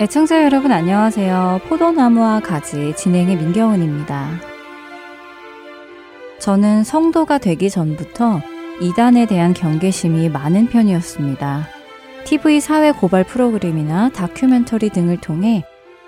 [0.00, 1.62] 애청자 여러분 안녕하세요.
[1.68, 4.30] 포도나무와 가지 진행의 민경은입니다.
[6.38, 8.40] 저는 성도가 되기 전부터
[8.80, 11.66] 이단에 대한 경계심이 많은 편이었습니다.
[12.26, 15.64] TV 사회 고발 프로그램이나 다큐멘터리 등을 통해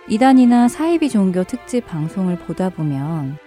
[0.09, 3.39] 이단이나 사이비 종교 특집 방송을 보다 보면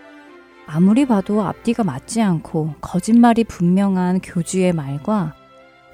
[0.65, 5.35] 아무리 봐도 앞뒤가 맞지 않고 거짓말이 분명한 교주의 말과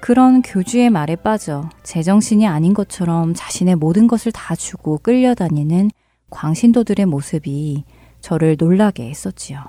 [0.00, 5.90] 그런 교주의 말에 빠져 제정신이 아닌 것처럼 자신의 모든 것을 다 주고 끌려다니는
[6.30, 7.84] 광신도들의 모습이
[8.20, 9.62] 저를 놀라게 했었지요.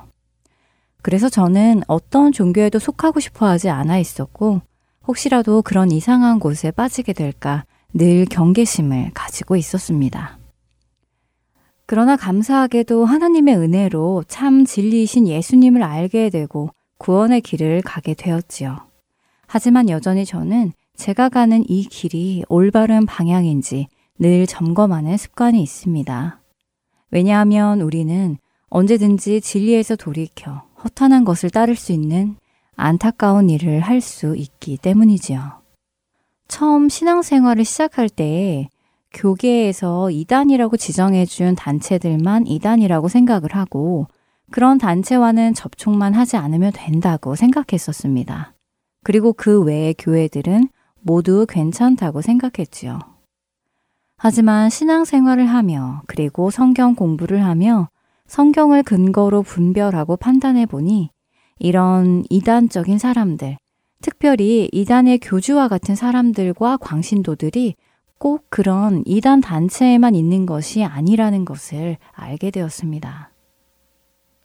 [1.01, 4.61] 그래서 저는 어떤 종교에도 속하고 싶어 하지 않아 있었고,
[5.07, 10.37] 혹시라도 그런 이상한 곳에 빠지게 될까 늘 경계심을 가지고 있었습니다.
[11.87, 18.90] 그러나 감사하게도 하나님의 은혜로 참 진리이신 예수님을 알게 되고 구원의 길을 가게 되었지요.
[19.53, 26.39] 하지만 여전히 저는 제가 가는 이 길이 올바른 방향인지 늘 점검하는 습관이 있습니다.
[27.11, 28.37] 왜냐하면 우리는
[28.69, 32.37] 언제든지 진리에서 돌이켜 허탄한 것을 따를 수 있는
[32.77, 35.41] 안타까운 일을 할 수 있기 때문이지요.
[36.47, 38.69] 처음 신앙생활을 시작할 때
[39.11, 44.07] 교계에서 이단이라고 지정해준 단체들만 이단이라고 생각을 하고
[44.49, 48.53] 그런 단체와는 접촉만 하지 않으면 된다고 생각했었습니다.
[49.03, 50.69] 그리고 그 외의 교회들은
[51.01, 52.99] 모두 괜찮다고 생각했지요.
[54.17, 57.89] 하지만 신앙생활을 하며 그리고 성경 공부를 하며
[58.27, 61.09] 성경을 근거로 분별하고 판단해 보니
[61.57, 63.57] 이런 이단적인 사람들,
[64.01, 67.75] 특별히 이단의 교주와 같은 사람들과 광신도들이
[68.19, 73.31] 꼭 그런 이단 단체에만 있는 것이 아니라는 것을 알게 되었습니다.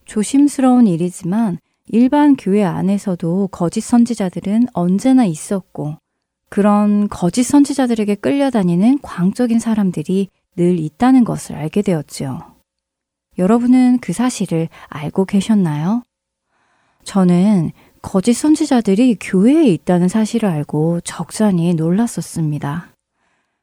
[0.06, 5.97] 조심스러운 일이지만 일반 교회 안에서도 거짓 선지자들은 언제나 있었고
[6.48, 12.41] 그런 거짓 선지자들에게 끌려다니는 광적인 사람들이 늘 있다는 것을 알게 되었지요.
[13.38, 16.02] 여러분은 그 사실을 알고 계셨나요?
[17.04, 17.70] 저는
[18.03, 22.88] 거짓 선지자들이 교회에 있다는 사실을 알고 적잖이 놀랐었습니다.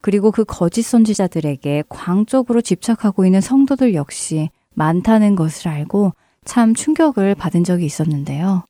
[0.02, 6.14] 그리고 그 거짓 선지자들에게 광적으로 집착하고 있는 성도들 역시 많다는 것을 알고
[6.46, 8.64] 참 충격을 받은 적이 있었는데요.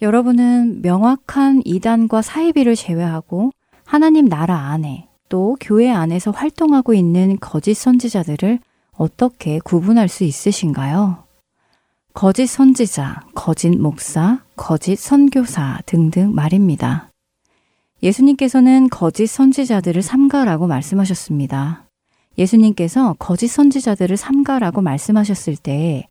[0.00, 3.52] 여러분은 명확한 이단과 사이비를 제외하고
[3.84, 8.58] 하나님 나라 안에 또 교회 안에서 활동하고 있는 거짓 선지자들을
[8.92, 11.24] 어떻게 구분할 수 있으신가요?
[12.14, 17.08] 거짓 선지자, 거짓 목사, 거짓 선교사 등등 말입니다.
[18.02, 21.86] 예수님께서는 거짓 선지자들을 삼가라고 말씀하셨습니다.
[22.36, 26.08] 예수님께서 거짓 선지자들을 삼가라고 말씀하셨을 때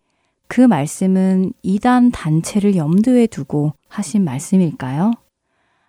[0.51, 5.13] 그 말씀은 이단 단체를 염두에 두고 하신 말씀일까요?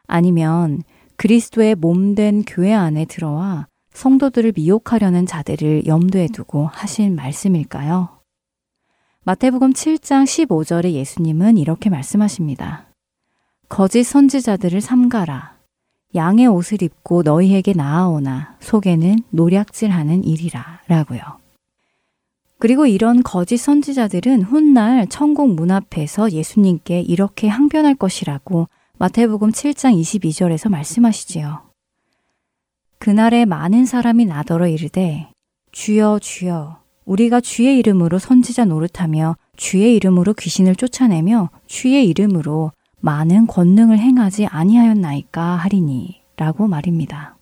[0.07, 0.85] 아니면
[1.17, 8.21] 그리스도의 몸된 교회 안에 들어와 성도들을 미혹하려는 자들을 염두에 두고 하신 말씀일까요?
[9.25, 12.87] 마태복음 7장 15절에 예수님은 이렇게 말씀하십니다.
[13.69, 15.57] 거짓 선지자들을 삼가라.
[16.15, 21.42] 양의 옷을 입고 너희에게 나아오나 속에는 노략질하는 일이라 라고요.
[22.63, 28.69] 그리고 이런 거짓 선지자들은 훗날 천국 문 앞에서 예수님께 이렇게 항변할 것이라고
[28.99, 31.63] 마태복음 7장 22절에서 말씀하시지요.
[33.01, 35.29] 그날에 많은 사람이 나더러 이르되
[35.73, 42.71] 주여 주여 우리가 주의 이름으로 선지자 노릇하며 주의 이름으로 귀신을 쫓아내며 주의 이름으로
[43.01, 47.37] 많은 권능을 행하지 아니하였나이까 하리니 라고 말입니다.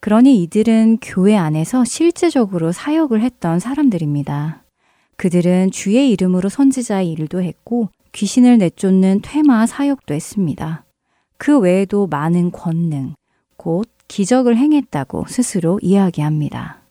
[0.00, 4.62] 그러니 이들은 교회 안에서 실제적으로 사역을 했던 사람들입니다.
[5.16, 10.84] 그들은 주의 이름으로 선지자의 일도 했고 귀신을 내쫓는 퇴마 사역도 했습니다.
[11.36, 13.14] 그 외에도 많은 권능,
[13.56, 16.82] 곧 기적을 행했다고 스스로 이야기합니다.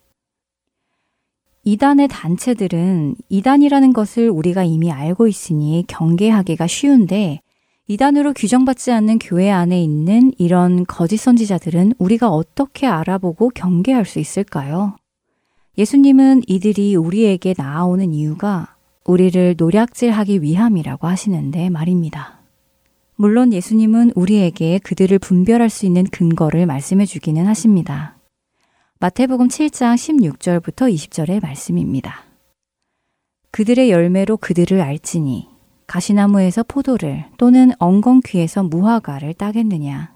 [1.63, 7.42] 이단의 단체들은 이단이라는 것을 우리가 이미 알고 있으니 경계하기가 쉬운데
[7.89, 14.98] 이단으로 규정받지 않는 교회 안에 있는 이런 거짓 선지자들은 우리가 어떻게 알아보고 경계할 수 있을까요?
[15.78, 18.75] 예수님은 이들이 우리에게 나아오는 이유가
[19.06, 22.42] 우리를 노략질하기 위함이라고 하시는데 말입니다.
[23.16, 28.18] 물론 예수님은 우리에게 그들을 분별할 수 있는 근거를 말씀해 주기는 하십니다.
[29.00, 32.25] 마태복음 7장 16절부터 20절의 말씀입니다.
[33.51, 35.56] 그들의 열매로 그들을 알지니
[35.88, 40.13] 가시나무에서 포도를 또는 엉겅퀴에서 무화과를 따겠느냐.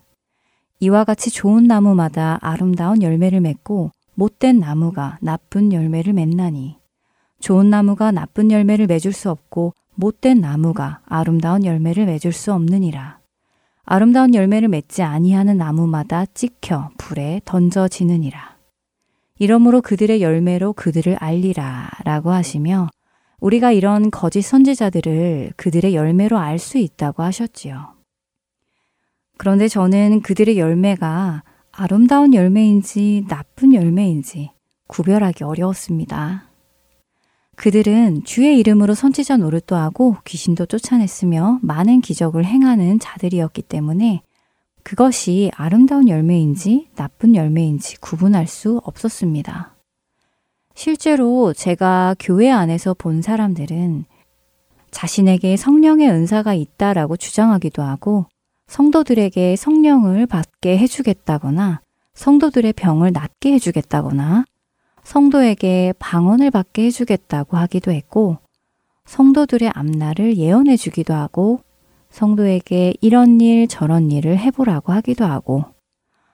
[0.79, 6.75] 이와 같이 좋은 나무마다 아름다운 열매를 맺고 못된 나무가 나쁜 열매를 맺나니
[7.39, 13.19] 좋은 나무가 나쁜 열매를 맺을 수 없고 못된 나무가 아름다운 열매를 맺을 수 없느니라.
[13.83, 18.57] 아름다운 열매를 맺지 아니하는 나무마다 찍혀 불에 던져지느니라.
[19.39, 22.89] 이러므로 그들의 열매로 그들을 알리라 라고 하시며
[23.41, 27.95] 우리가 이런 거짓 선지자들을 그들의 열매로 알 수 있다고 하셨지요.
[29.38, 34.51] 그런데 저는 그들의 열매가 아름다운 열매인지 나쁜 열매인지
[34.88, 36.49] 구별하기 어려웠습니다.
[37.55, 44.21] 그들은 주의 이름으로 선지자 노릇도 하고 귀신도 쫓아냈으며 많은 기적을 행하는 자들이었기 때문에
[44.83, 49.75] 그것이 아름다운 열매인지 나쁜 열매인지 구분할 수 없었습니다.
[50.73, 54.06] 실제로 제가 교회 안에서 본 사람들은
[54.91, 58.25] 자신에게 성령의 은사가 있다라고 주장하기도 하고
[58.68, 61.81] 성도들에게 성령을 받게 해주겠다거나
[62.13, 64.45] 성도들의 병을 낫게 해주겠다거나
[65.03, 68.38] 성도에게 방언을 받게 해주겠다고 하기도 했고
[69.06, 71.59] 성도들의 앞날을 예언해 주기도 하고
[72.12, 75.65] 성도에게 이런 일 저런 일을 해보라고 하기도 하고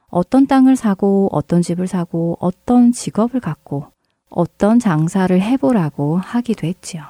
[0.09, 3.85] 어떤 땅을 사고 어떤 집을 사고 어떤 직업을 갖고
[4.29, 7.03] 어떤 장사를 해보라고 하기도 했지요.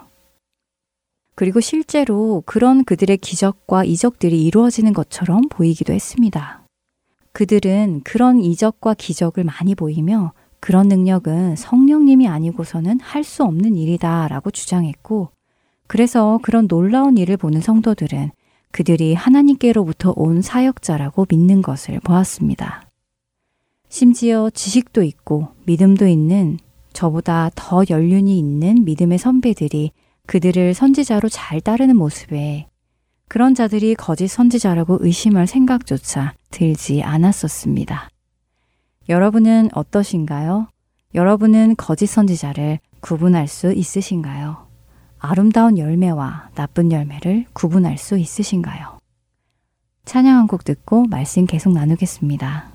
[1.36, 6.64] 그리고 실제로 그런 그들의 기적과 이적들이 이루어지는 것처럼 보이기도 했습니다.
[7.32, 14.50] 그들은 그런 이적과 기적을 많이 보이며 그런 능력은 성령님이 아니고서는 할 수 없는 일이다 라고
[14.50, 15.30] 주장했고,
[15.86, 18.32] 그래서 그런 놀라운 일을 보는 성도들은
[18.72, 22.90] 그들이 하나님께로부터 온 사역자라고 믿는 것을 보았습니다.
[23.90, 26.58] 심지어 지식도 있고 믿음도 있는
[26.98, 29.92] 저보다 더 연륜이 있는 믿음의 선배들이
[30.26, 32.66] 그들을 선지자로 잘 따르는 모습에
[33.28, 38.10] 그런 자들이 거짓 선지자라고 의심할 생각조차 들지 않았었습니다.
[39.10, 40.70] 여러분은 어떠신가요?
[41.14, 44.66] 여러분은 거짓 선지자를 구분할 수 있으신가요?
[45.20, 48.98] 아름다운 열매와 나쁜 열매를 구분할 수 있으신가요?
[50.06, 52.72] 찬양 한 곡 듣고 말씀 계속 나누겠습니다.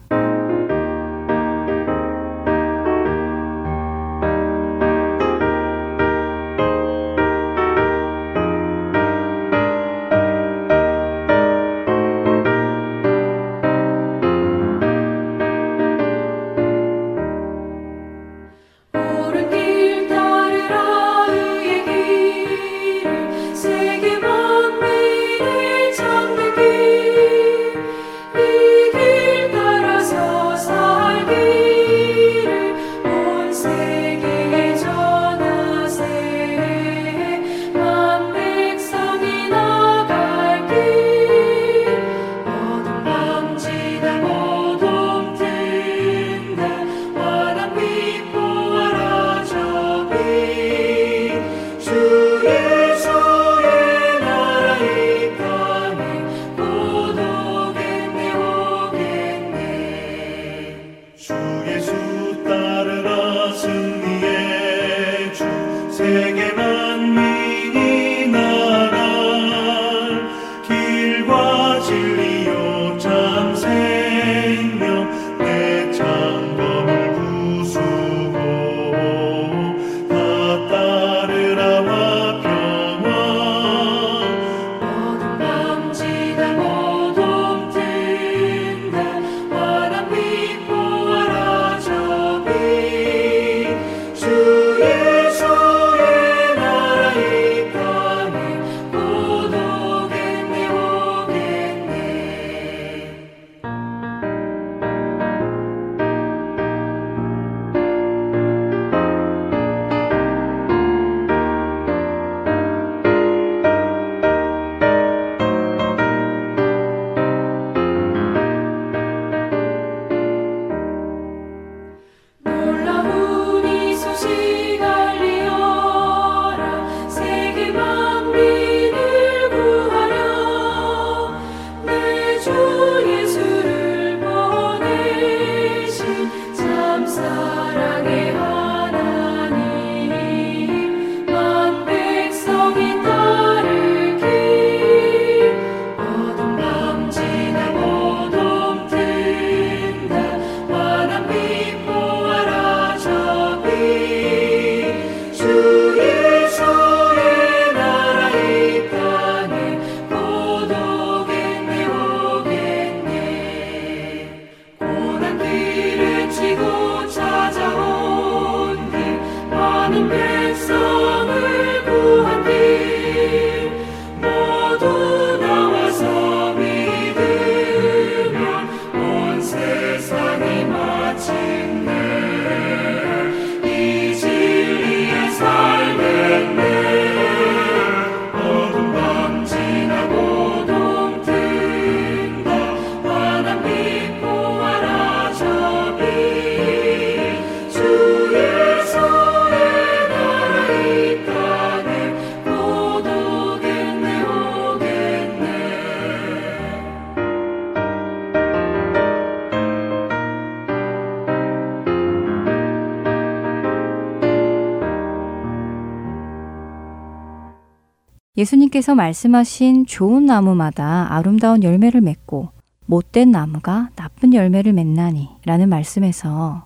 [218.73, 222.49] 예수님께서 말씀하신 좋은 나무마다 아름다운 열매를 맺고
[222.87, 226.65] 못된 나무가 나쁜 열매를 맺나니 라는 말씀에서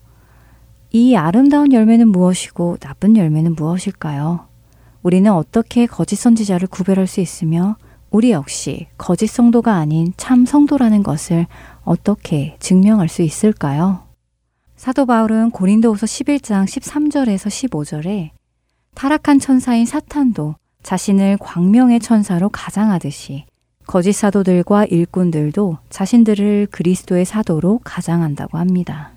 [0.92, 4.46] 이 아름다운 열매는 무엇이고 나쁜 열매는 무엇일까요?
[5.02, 7.76] 우리는 어떻게 거짓 선지자를 구별할 수 있으며
[8.10, 11.46] 우리 역시 거짓 성도가 아닌 참 성도라는 것을
[11.82, 14.04] 어떻게 증명할 수 있을까요?
[14.76, 18.30] 사도 바울은 고린도후서 11장 13절에서 15절에
[18.94, 20.54] 타락한 천사인 사탄도
[20.86, 23.44] 자신을 광명의 천사로 가장하듯이
[23.88, 29.10] 거짓 사도들과 일꾼들도 자신들을 그리스도의 사도로 가장한다고 합니다.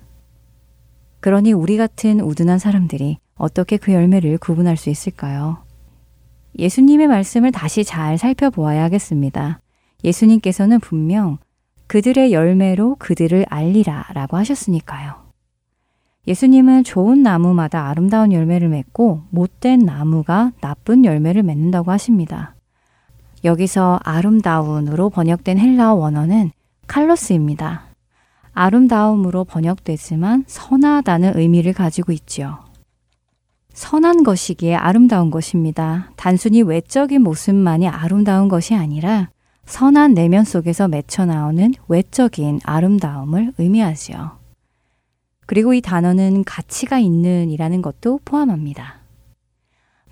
[1.20, 5.58] 그러니 우리 같은 우둔한 사람들이 어떻게 그 열매를 구분할 수 있을까요?
[6.58, 9.60] 예수님의 말씀을 다시 잘 살펴보아야 하겠습니다.
[10.02, 11.38] 예수님께서는 분명
[11.86, 15.19] 그들의 열매로 그들을 알리라 라고 하셨으니까요.
[16.26, 22.54] 예수님은 좋은 나무마다 아름다운 열매를 맺고 못된 나무가 나쁜 열매를 맺는다고 하십니다.
[23.42, 26.50] 여기서 아름다운으로 번역된 헬라어 원어는
[26.86, 27.84] 칼로스입니다.
[28.52, 32.58] 아름다움으로 번역되지만 선하다는 의미를 가지고 있지요.
[33.72, 36.10] 선한 것이기에 아름다운 것입니다.
[36.16, 39.30] 단순히 외적인 모습만이 아름다운 것이 아니라
[39.64, 44.39] 선한 내면 속에서 맺혀 나오는 외적인 아름다움을 의미하지요.
[45.50, 49.00] 그리고 이 단어는 가치가 있는 이라는 것도 포함합니다.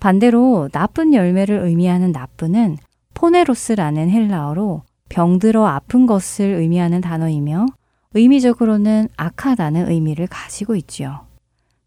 [0.01, 2.75] 반대로 나쁜 열매를 의미하는 나쁜은
[3.13, 7.67] 포네로스라는 헬라어로 병들어 아픈 것을 의미하는 단어이며
[8.15, 11.21] 의미적으로는 악하다는 의미를 가지고 있지요.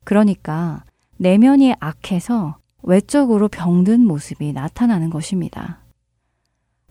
[0.05, 0.83] 그러니까
[1.19, 5.81] 내면이 악해서 외적으로 병든 모습이 나타나는 것입니다.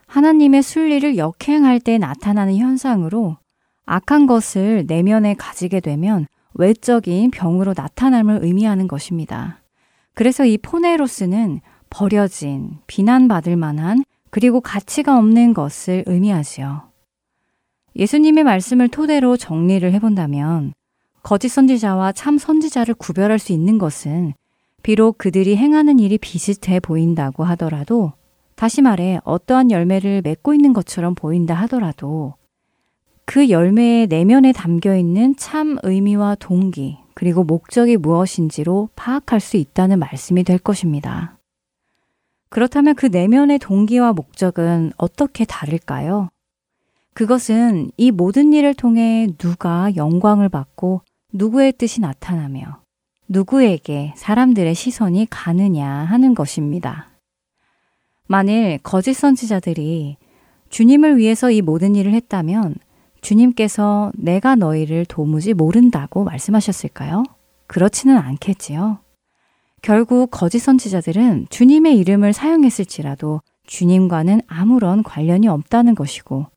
[0.06, 3.38] 하나님의 순리를 역행할 때 나타나는 현상으로
[3.88, 9.62] 악한 것을 내면에 가지게 되면 외적인 병으로 나타남을 의미하는 것입니다.
[10.14, 16.84] 그래서 이 포네로스는 버려진, 비난받을 만한, 그리고 가치가 없는 것을 의미하지요.
[17.96, 20.74] 예수님의 말씀을 토대로 정리를 해본다면,
[21.24, 24.34] 거짓 선지자와 참 선지자를 구별할 수 있는 것은
[24.82, 28.14] 비록 그들이 행하는 일이 비슷해 보인다고 하더라도,
[28.56, 32.36] 다시 말해 어떠한 열매를 맺고 있는 것처럼 보인다 하더라도,
[33.32, 40.44] 그 열매의 내면에 담겨 있는 참 의미와 동기, 그리고 목적이 무엇인지로 파악할 수 있다는 말씀이
[40.44, 41.38] 될 것입니다.
[42.50, 46.28] 그렇다면 그 내면의 동기와 목적은 어떻게 다를까요?
[47.14, 51.00] 그것은 이 모든 일을 통해 누가 영광을 받고
[51.32, 52.82] 누구의 뜻이 나타나며
[53.30, 57.08] 누구에게 사람들의 시선이 가느냐 하는 것입니다.
[58.28, 60.18] 만일 거짓 선지자들이
[60.68, 62.76] 주님을 위해서 이 모든 일을 했다면
[63.22, 67.24] 주님께서 내가 너희를 도무지 모른다고 말씀하셨을까요?
[67.68, 69.00] 그렇지는 않겠지요.
[69.82, 76.48] 결국 거짓 선지자들은 주님의 이름을 사용했을지라도 주님과는 아무런 관련이 없다는 것이고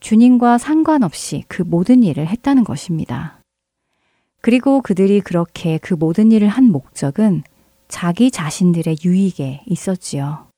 [0.00, 3.40] 주님과 상관없이 그 모든 일을 했다는 것입니다.
[4.40, 7.42] 그리고 그들이 그렇게 그 모든 일을 한 목적은
[7.88, 10.48] 자기 자신들의 유익에 있었지요.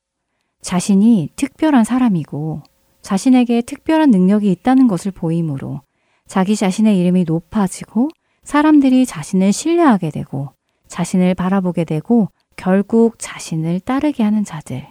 [0.60, 2.62] 자신이 특별한 사람이고
[3.08, 5.80] 자신에게 특별한 능력이 있다는 것을 보이므로
[6.26, 8.10] 자기 자신의 이름이 높아지고
[8.42, 10.52] 사람들이 자신을 신뢰하게 되고
[10.88, 14.86] 자신을 바라보게 되고 결국 자신을 따르게 하는 자들.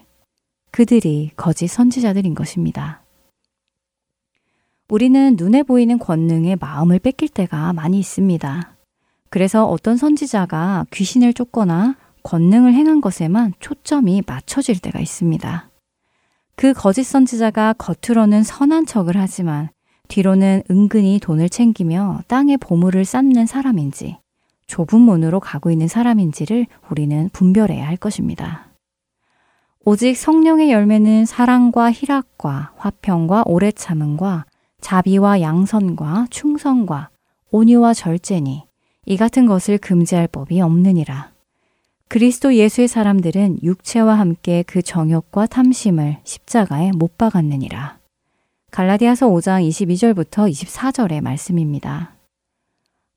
[0.72, 3.04] 그들이 거짓 선지자들인 것입니다.
[4.90, 8.78] 우리는 눈에 보이는 권능에 마음을 뺏길 때가 많이 있습니다.
[9.30, 15.70] 그래서 어떤 선지자가 귀신을 쫓거나 권능을 행한 것에만 초점이 맞춰질 때가 있습니다.
[16.58, 19.70] 그 거짓 선지자가 겉으로는 선한 척을 하지만
[20.08, 24.18] 뒤로는 은근히 돈을 챙기며 땅에 보물을 쌓는 사람인지
[24.66, 28.70] 좁은 문으로 가고 있는 사람인지를 우리는 분별해야 할 것입니다.
[29.86, 34.46] 오직 성령의 열매는 사랑과 희락과 화평과 오래 참음과
[34.82, 37.10] 자비와 양선과 충성과
[37.52, 38.64] 온유와 절제니
[39.06, 41.37] 이 같은 것을 금지할 법이 없느니라.
[42.10, 47.98] 그리스도 예수의 사람들은 육체와 함께 그 정욕과 탐심을 십자가에 못 박았느니라.
[48.72, 52.16] 갈라디아서 5장 22절부터 24절의 말씀입니다.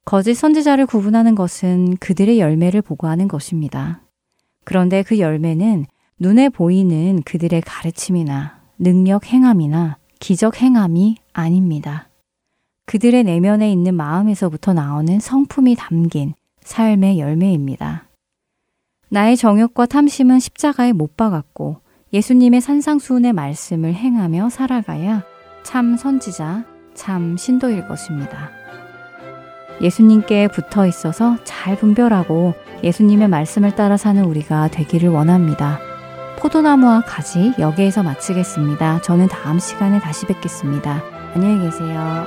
[0.04, 4.00] 거짓 선지자를 구분하는 것은 그들의 열매를 보고 하는 것입니다.
[4.64, 5.86] 그런데 그 열매는
[6.18, 12.08] 눈에 보이는 그들의 가르침이나 능력 행함이나 기적 행함이 아닙니다.
[12.86, 18.09] 그들의 내면에 있는 마음에서부터 나오는 성품이 담긴 삶의 열매입니다.
[19.10, 21.78] 나의 정욕과 탐심은 십자가에 못 박았고
[22.12, 25.24] 예수님의 산상수훈의 말씀을 행하며 살아가야
[25.64, 26.64] 참 선지자,
[26.94, 28.50] 참 신도일 것입니다.
[29.80, 35.80] 예수님께 붙어 있어서 잘 분별하고 예수님의 말씀을 따라 사는 우리가 되기를 원합니다.
[36.38, 39.02] 포도나무와 가지 여기에서 마치겠습니다.
[39.02, 41.02] 저는 다음 시간에 다시 뵙겠습니다.
[41.34, 42.26] 안녕히 계세요.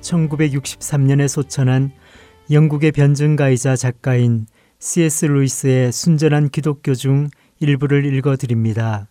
[0.00, 1.92] 1963년에 소천한
[2.50, 4.46] 영국의 변증가이자 작가인
[4.78, 5.26] C.S.
[5.26, 7.28] 루이스의 순전한 기독교 중
[7.60, 9.06] 일부를 읽어 드립니다.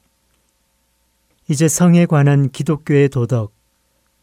[1.48, 3.54] 이제 성에 관한 기독교의 도덕,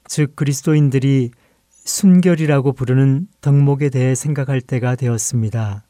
[0.07, 1.31] 즉 그리스도인들이
[1.71, 5.85] 순결이라고 부르는 덕목에 대해 생각할 때가 되었습니다.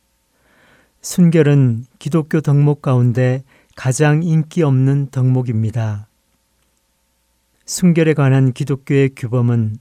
[1.00, 3.42] 순결은 기독교 덕목 가운데
[3.76, 6.08] 가장 인기 없는 덕목입니다.
[7.64, 9.78] 순결에 관한 기독교의 규범은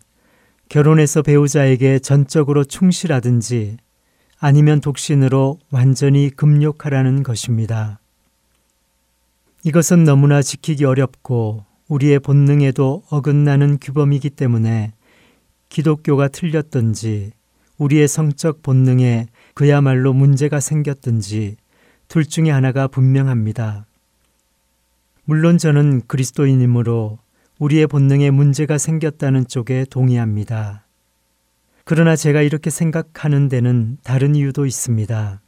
[0.69, 3.77] 결혼해서 배우자에게 전적으로 충실하든지
[4.39, 7.99] 아니면 독신으로 완전히 금욕하라는 것입니다.
[9.63, 14.93] 이것은 너무나 지키기 어렵고 우리의 본능에도 어긋나는 규범이기 때문에
[15.69, 17.31] 기독교가 틀렸든지
[17.77, 21.57] 우리의 성적 본능에 그야말로 문제가 생겼든지
[22.07, 23.85] 둘 중에 하나가 분명합니다.
[25.25, 27.17] 물론 저는 그리스도인이므로
[27.59, 30.85] 우리의 본능에 문제가 생겼다는 쪽에 동의합니다.
[31.85, 35.41] 그러나 제가 이렇게 생각하는 데는 다른 이유도 있습니다.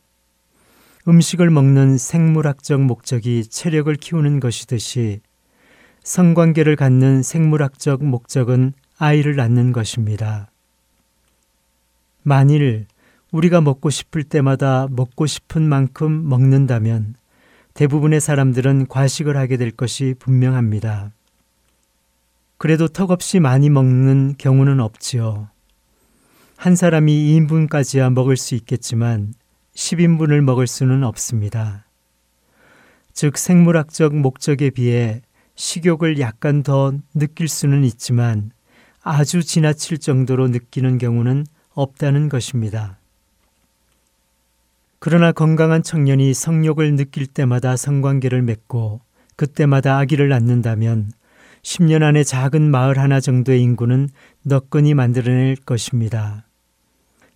[1.07, 5.21] 음식을 먹는 생물학적 목적이 체력을 키우는 것이듯이
[6.03, 10.49] 성관계를 갖는 생물학적 목적은 아이를 낳는 것입니다.
[12.23, 12.85] 만일
[13.31, 17.15] 우리가 먹고 싶을 때마다 먹고 싶은 만큼 먹는다면
[17.73, 21.11] 대부분의 사람들은 과식을 하게 될 것이 분명합니다.
[22.57, 25.49] 그래도 턱없이 많이 먹는 경우는 없지요.
[26.55, 29.33] 한 사람이 2인분까지야 먹을 수 있겠지만
[29.75, 31.85] 10인분을 먹을 수는 없습니다.
[33.13, 35.21] 즉 생물학적 목적에 비해
[35.55, 38.51] 식욕을 약간 더 느낄 수는 있지만
[39.03, 42.97] 아주 지나칠 정도로 느끼는 경우는 없다는 것입니다.
[44.99, 49.01] 그러나 건강한 청년이 성욕을 느낄 때마다 성관계를 맺고
[49.35, 51.11] 그때마다 아기를 낳는다면
[51.67, 54.07] 10년 안에 작은 마을 하나 정도의 인구는
[54.41, 56.47] 너끈히 만들어낼 것입니다.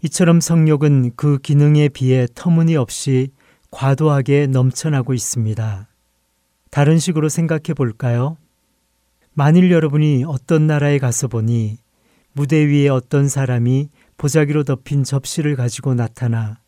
[0.04, 3.32] 이처럼 성욕은 그 기능에 비해 터무니없이
[3.72, 5.90] 과도하게 넘쳐나고 있습니다.
[6.70, 8.38] 다른 식으로 생각해 볼까요?
[9.34, 11.80] 만일 여러분이 어떤 나라에 가서 보니
[12.32, 16.62] 무대 위에 어떤 사람이 보자기로 덮인 접시를 가지고 나타나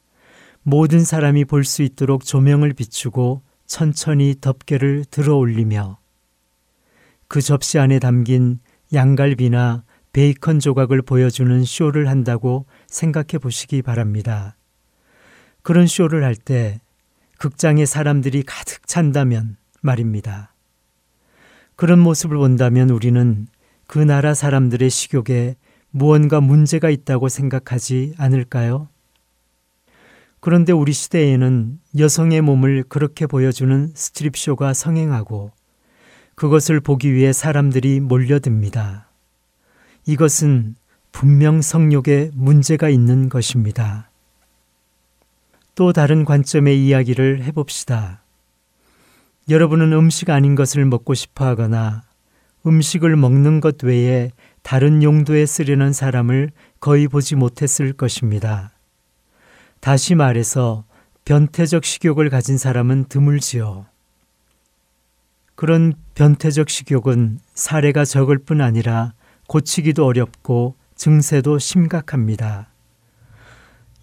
[0.64, 6.03] 모든 사람이 볼 수 있도록 조명을 비추고 천천히 덮개를 들어 올리며
[7.34, 8.60] 그 접시 안에 담긴
[8.94, 14.56] 양갈비나 베이컨 조각을 보여주는 쇼를 한다고 생각해 보시기 바랍니다.
[15.64, 16.80] 그런 쇼를 할 때
[17.40, 20.54] 극장에 사람들이 가득 찬다면 말입니다.
[21.76, 23.48] 그런 모습을 본다면 우리는
[23.88, 25.56] 그 나라 사람들의 식욕에
[25.90, 28.90] 무언가 문제가 있다고 생각하지 않을까요?
[30.40, 35.52] 그런데 우리 시대에는 여성의 몸을 그렇게 보여주는 스트립쇼가 성행하고
[36.36, 39.08] 그것을 보기 위해 사람들이 몰려듭니다.
[40.06, 40.76] 이것은
[41.12, 44.10] 분명 성욕에 문제가 있는 것입니다.
[45.76, 48.22] 또 다른 관점의 이야기를 해봅시다.
[49.50, 52.04] 여러분은 음식 아닌 것을 먹고 싶어 하거나
[52.66, 58.72] 음식을 먹는 것 외에 다른 용도에 쓰려는 사람을 거의 보지 못했을 것입니다.
[59.82, 60.86] 다시 말해서
[61.26, 63.86] 변태적 식욕을 가진 사람은 드물지요.
[65.56, 69.14] 그런 변태적 식욕은 사례가 적을 뿐 아니라
[69.48, 72.70] 고치기도 어렵고 증세도 심각합니다.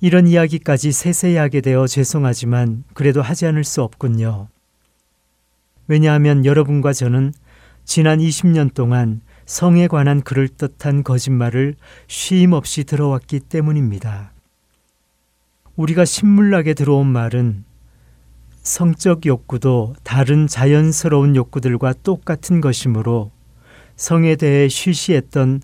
[0.00, 4.48] 이런 이야기까지 세세히 하게 되어 죄송하지만 그래도 하지 않을 수 없군요.
[5.88, 7.32] 왜냐하면 여러분과 저는
[7.84, 11.74] 지난 20년 동안 성에 관한 그럴듯한 거짓말을
[12.06, 14.32] 쉼 없이 들어왔기 때문입니다.
[15.74, 17.64] 우리가 신물나게 들어온 말은
[18.62, 23.30] 성적 욕구도 다른 자연스러운 욕구들과 똑같은 것이므로
[23.96, 25.62] 성에 대해 쉬쉬했던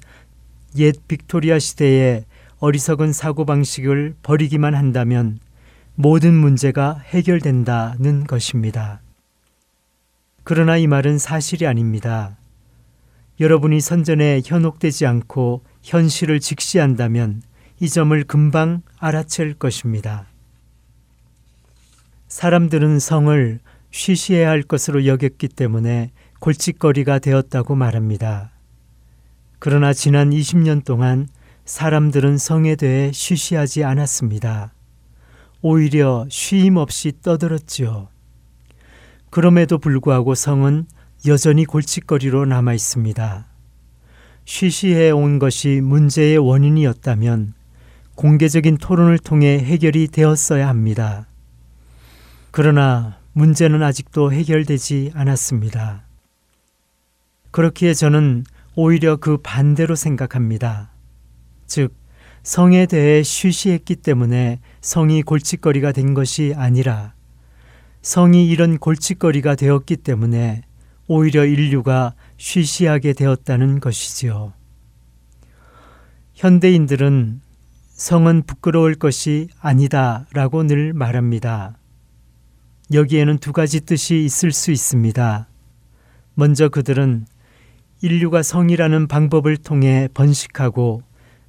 [0.77, 2.25] 옛 빅토리아 시대의
[2.59, 5.39] 어리석은 사고방식을 버리기만 한다면
[5.95, 9.01] 모든 문제가 해결된다는 것입니다.
[10.43, 12.37] 그러나 이 말은 사실이 아닙니다.
[13.41, 17.43] 여러분이 선전에 현혹되지 않고 현실을 직시한다면
[17.81, 20.27] 이 점을 금방 알아챌 것입니다.
[22.29, 23.61] 사람들은 성을
[23.91, 26.11] 쉬쉬해야 할 것으로 여겼기 때문에
[26.41, 28.51] 골칫거리가 되었다고 말합니다.
[29.59, 31.29] 그러나 지난 20년 동안
[31.65, 34.73] 사람들은 성에 대해 쉬쉬하지 않았습니다.
[35.63, 38.09] 오히려 쉼 없이 떠들었지요.
[39.31, 40.87] 그럼에도 불구하고 성은
[41.27, 43.47] 여전히 골칫거리로 남아 있습니다.
[44.45, 47.55] 쉬쉬해 온 것이 문제의 원인이었다면
[48.15, 51.27] 공개적인 토론을 통해 해결이 되었어야 합니다.
[52.57, 56.07] 그러나 문제는 아직도 해결되지 않았습니다.
[57.51, 60.91] 그렇기에 저는 오히려 그 반대로 생각합니다.
[61.67, 61.93] 즉,
[62.43, 67.13] 성에 대해 쉬쉬했기 때문에 성이 골칫거리가 된 것이 아니라
[68.01, 70.63] 성이 이런 골칫거리가 되었기 때문에
[71.09, 74.55] 오히려 인류가 쉬쉬하게 되었다는 것이지요.
[76.33, 77.43] 현대인들은
[77.89, 81.77] 성은 부끄러울 것이 아니다 라고 늘 말합니다.
[82.93, 85.49] 여기에는 두 가지 뜻이 있을 수 있습니다.
[86.35, 87.27] 먼저 그들은
[88.01, 91.03] 인류가 성이라는 방법을 통해 번식하고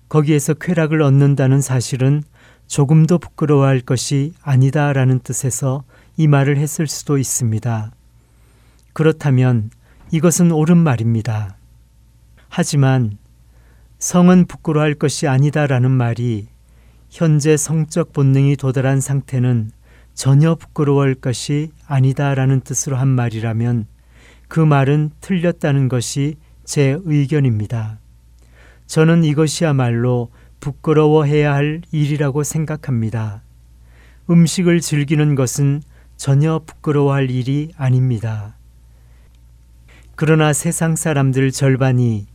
[0.09, 2.23] 거기에서 쾌락을 얻는다는 사실은
[2.65, 5.83] 조금도 부끄러워할 것이 아니다라는 뜻에서
[6.15, 7.91] 이 말을 했을 수도 있습니다.
[8.93, 9.69] 그렇다면
[10.11, 11.57] 이것은 옳은 말입니다.
[12.49, 13.17] 하지만
[13.99, 16.47] 성은 부끄러워할 것이 아니다라는 말이
[17.09, 19.71] 현재 성적 본능이 도달한 상태는
[20.17, 23.85] 전혀 부끄러워할 것이 아니다라는 뜻으로 한 말이라면
[24.47, 27.99] 그 말은 틀렸다는 것이 제 의견입니다.
[28.87, 33.43] 저는 이것이야말로 부끄러워해야 할 일이라고 생각합니다.
[34.27, 35.83] 음식을 즐기는 것은
[36.15, 38.55] 전혀 부끄러워할 일이 아닙니다.
[40.15, 42.25] 그러나 세상 사람들 절반이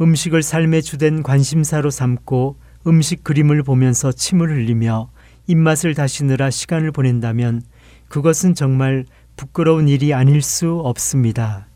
[0.00, 5.10] 음식을 삶의 주된 관심사로 삼고 음식 그림을 보면서 침을 흘리며
[5.48, 7.62] 입맛을 다시느라 시간을 보낸다면
[8.08, 9.04] 그것은 정말
[9.36, 11.66] 부끄러운 일이 아닐 수 없습니다.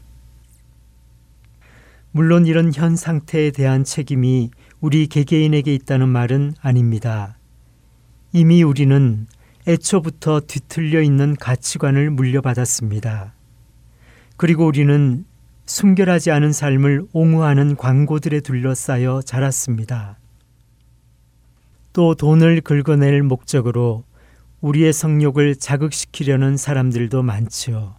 [2.13, 7.39] 물론 이런 현 상태에 대한 책임이 우리 개개인에게 있다는 말은 아닙니다.
[8.33, 9.27] 이미 우리는
[9.67, 13.33] 애초부터 뒤틀려 있는 가치관을 물려받았습니다.
[14.37, 15.25] 그리고 우리는
[15.65, 20.19] 순결하지 않은 삶을 옹호하는 광고들에 둘러싸여 자랐습니다.
[21.93, 24.05] 또 돈을 긁어낼 목적으로
[24.61, 27.97] 우리의 성욕을 자극시키려는 사람들도 많지요.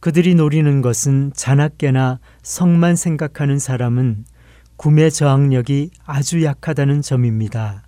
[0.00, 4.24] 그들이 노리는 것은 자나깨나 성만 생각하는 사람은
[4.76, 7.82] 구매 저항력이 아주 약하다는 점입니다.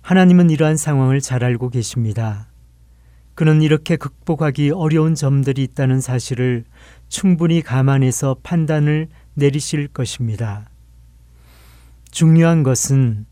[0.00, 2.48] 하나님은 이러한 상황을 잘 알고 계십니다.
[3.34, 6.64] 그는 이렇게 극복하기 어려운 점들이 있다는 사실을
[7.08, 10.68] 충분히 감안해서 판단을 내리실 것입니다.
[12.10, 13.26] 중요한 것은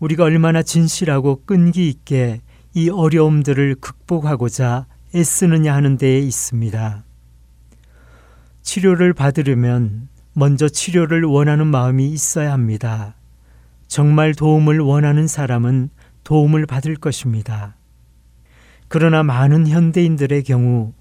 [0.00, 2.40] 우리가 얼마나 진실하고 끈기 있게
[2.74, 7.04] 이 어려움들을 극복하고자 애쓰느냐 하는 데에 있습니다.
[8.62, 13.14] 치료를 받으려면 먼저 치료를 원하는 마음이 있어야 합니다.
[13.88, 15.88] 정말 도움을 원하는 사람은
[16.24, 17.76] 도움을 받을 것입니다.
[18.88, 20.92] 그러나 많은 현대인들의 경우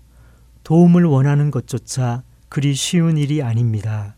[0.63, 4.15] 도움을 원하는 것조차 그리 쉬운 일이 아닙니다.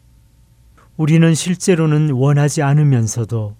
[0.97, 3.55] 우리는 실제로는 원하지 않으면서도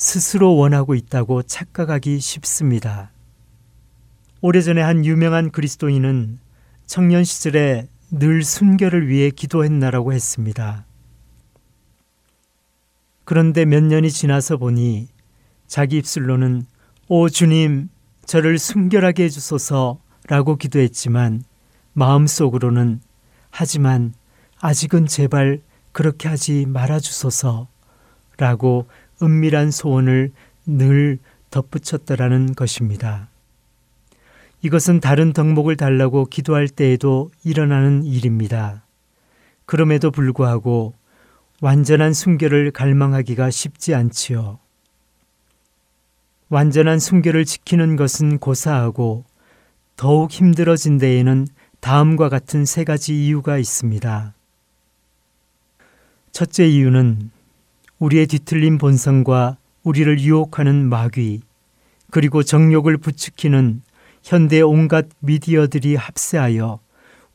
[0.00, 3.10] 스스로 원하고 있다고 착각하기 쉽습니다.
[4.40, 6.38] 오래전에 한 유명한 그리스도인은
[6.86, 10.86] 청년 시절에 늘 순결을 위해 기도했나라고 했습니다.
[13.26, 15.08] 그런데 몇 년이 지나서 보니
[15.66, 16.64] 자기 입술로는
[17.08, 17.90] 오 주님
[18.24, 21.44] 저를 순결하게 해주소서 라고 기도했지만
[21.92, 23.02] 마음속으로는
[23.50, 24.14] 하지만
[24.60, 25.60] 아직은 제발
[25.92, 27.68] 그렇게 하지 말아주소서
[28.38, 28.86] 라고
[29.22, 30.32] 은밀한 소원을
[30.66, 31.18] 늘
[31.50, 33.28] 덧붙였다라는 것입니다.
[34.62, 38.82] 이것은 다른 덕목을 달라고 기도할 때에도 일어나는 일입니다.
[39.64, 40.94] 그럼에도 불구하고
[41.60, 44.58] 완전한 순결을 갈망하기가 쉽지 않지요.
[46.48, 49.24] 완전한 순결을 지키는 것은 고사하고
[49.96, 51.46] 더욱 힘들어진 데에는
[51.80, 54.34] 다음과 같은 세 가지 이유가 있습니다.
[56.32, 57.30] 첫째 이유는
[58.00, 61.42] 우리의 뒤틀린 본성과 우리를 유혹하는 마귀,
[62.10, 63.82] 그리고 정욕을 부추기는
[64.22, 66.80] 현대 온갖 미디어들이 합세하여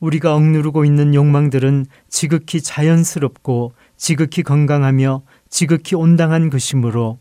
[0.00, 7.18] 우리가 억누르고 있는 욕망들은 지극히 자연스럽고 지극히 건강하며 지극히 온당한 것이므로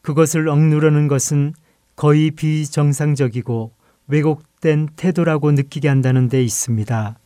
[0.00, 1.52] 그것을 억누르는 것은
[1.96, 3.72] 거의 비정상적이고
[4.06, 7.18] 왜곡된 태도라고 느끼게 한다는 데 있습니다.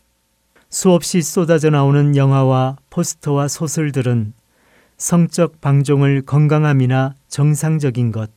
[0.70, 4.32] 수없이 쏟아져 나오는 영화와 포스터와 소설들은
[4.98, 8.30] 성적 방종을 건강함이나 정상적인 것,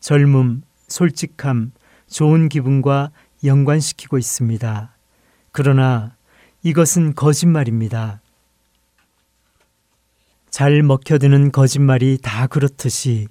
[0.00, 1.72] 젊음, 솔직함,
[2.08, 3.12] 좋은 기분과
[3.44, 4.96] 연관시키고 있습니다.
[5.52, 6.16] 그러나
[6.64, 8.20] 이것은 거짓말입니다.
[10.50, 13.28] 잘 먹혀드는 거짓말이 다 그렇듯이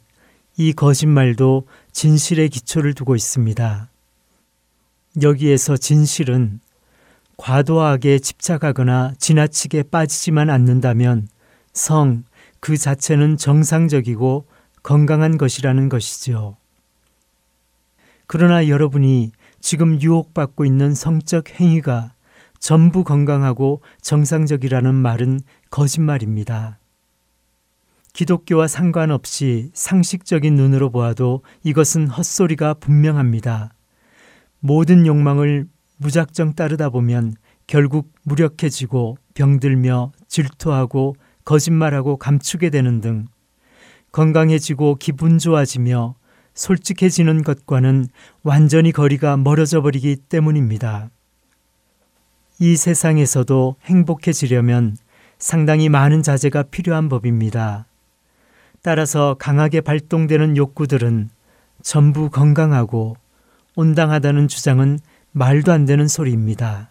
[0.58, 3.90] 이 거짓말도 진실의 기초를 두고 있습니다.
[5.22, 6.62] 여기에서 진실은
[7.38, 11.28] 과도하게 집착하거나 지나치게 빠지지만 않는다면
[11.74, 12.24] 성
[12.62, 14.46] 그 자체는 정상적이고
[14.84, 16.56] 건강한 것이라는 것이죠.
[18.28, 22.14] 그러나 여러분이 지금 유혹받고 있는 성적 행위가
[22.60, 26.78] 전부 건강하고 정상적이라는 말은 거짓말입니다.
[28.14, 33.74] 기독교와 상관없이 상식적인 눈으로 보아도 이것은 헛소리가 분명합니다.
[34.60, 41.16] 모든 욕망을 무작정 따르다 보면 결국 무력해지고 병들며 질투하고
[41.46, 43.28] 거짓말하고 감추게 되는 등
[44.12, 46.16] 건강해지고 기분 좋아지며
[46.54, 48.08] 솔직해지는 것과는
[48.44, 51.10] 완전히 거리가 멀어져 버리기 때문입니다.
[52.60, 54.96] 이 세상에서도 행복해지려면
[55.40, 57.86] 상당히 많은 자제가 필요한 법입니다.
[58.84, 61.30] 따라서 강하게 발동되는 욕구들은
[61.82, 63.16] 전부 건강하고
[63.76, 65.00] 온당하다는 주장은
[65.32, 66.91] 말도 안 되는 소리입니다.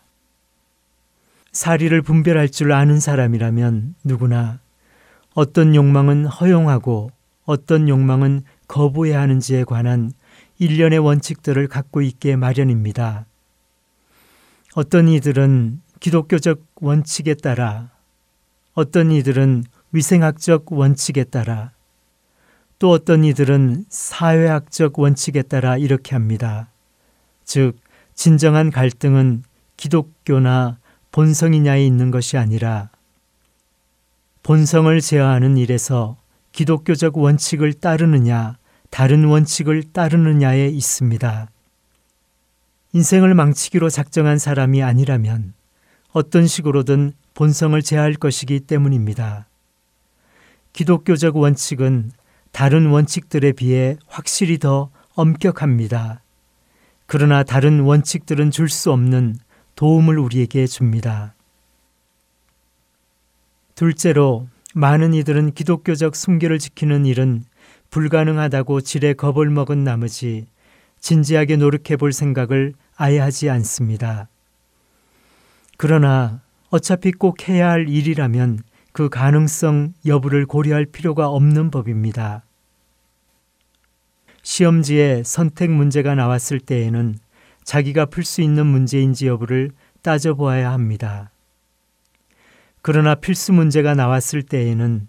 [1.53, 4.61] 사리를 분별할 줄 아는 사람이라면 누구나
[5.35, 7.11] 어떤 욕망은 허용하고
[7.45, 10.13] 어떤 욕망은 거부해야 하는지에 관한
[10.59, 13.27] 일련의 원칙들을 갖고 있게 마련입니다.
[14.75, 17.91] 어떤 이들은 기독교적 원칙에 따라,
[18.75, 21.73] 어떤 이들은 위생학적 원칙에 따라,
[22.79, 26.71] 또 어떤 이들은 사회학적 원칙에 따라 이렇게 합니다.
[27.45, 27.77] 즉,
[28.15, 29.43] 진정한 갈등은
[29.77, 30.79] 기독교나
[31.13, 32.91] 본성이냐에 있는 것이 아니라
[34.43, 36.17] 본성을 제어하는 일에서
[36.53, 38.57] 기독교적 원칙을 따르느냐,
[38.91, 41.51] 다른 원칙을 따르느냐에 있습니다.
[42.93, 45.55] 인생을 망치기로 작정한 사람이 아니라면
[46.13, 49.47] 어떤 식으로든 본성을 제할 것이기 때문입니다.
[50.73, 52.11] 기독교적 원칙은
[52.53, 56.23] 다른 원칙들에 비해 확실히 더 엄격합니다.
[57.07, 59.37] 그러나 다른 원칙들은 줄 수 없는
[59.81, 61.35] 도움을 우리에게 줍니다.
[63.75, 67.47] 둘째로 많은 이들은 기독교적 순결을 지키는 일은
[67.89, 70.47] 불가능하다고 지레 겁을 먹은 나머지
[70.99, 74.29] 진지하게 노력해 볼 생각을 아예 하지 않습니다.
[75.79, 78.59] 그러나 어차피 꼭 해야 할 일이라면
[78.93, 82.43] 그 가능성 여부를 고려할 필요가 없는 법입니다.
[84.43, 87.19] 시험지에 선택 문제가 나왔을 때에는
[87.71, 89.71] 자기가 풀 수 있는 문제인지 여부를
[90.03, 91.31] 따져보아야 합니다.
[92.83, 95.07] 그러나 필수 문제가 나왔을 때에는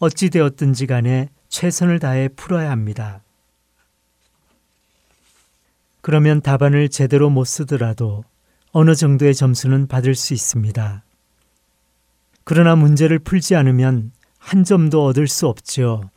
[0.00, 3.22] 어찌되었든지 간에 최선을 다해 풀어야 합니다.
[6.00, 8.24] 그러면 답안을 제대로 못 쓰더라도
[8.72, 11.04] 어느 정도의 점수는 받을 수 있습니다.
[12.42, 16.10] 그러나 문제를 풀지 않으면 한 점도 얻을 수 없죠.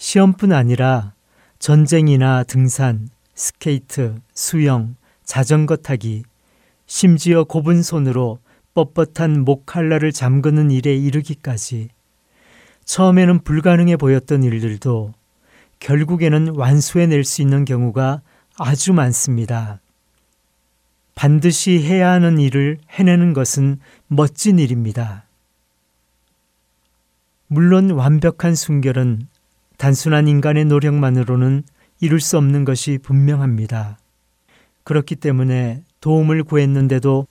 [0.00, 1.12] 시험뿐 아니라
[1.60, 3.08] 전쟁이나 등산,
[3.38, 6.24] 스케이트, 수영, 자전거 타기,
[6.86, 8.40] 심지어 곱은 손으로
[8.74, 11.88] 뻣뻣한 목칼라를 잠그는 일에 이르기까지
[12.84, 15.14] 처음에는 불가능해 보였던 일들도
[15.78, 18.22] 결국에는 완수해낼 수 있는 경우가
[18.58, 19.80] 아주 많습니다.
[21.14, 25.26] 반드시 해야 하는 일을 해내는 것은 멋진 일입니다.
[27.46, 29.28] 물론 완벽한 순결은
[29.76, 31.62] 단순한 인간의 노력만으로는
[32.00, 33.98] 이룰 수 없는 것이 분명합니다.
[34.84, 37.26] 그렇기 때문에 도움을 구했는데도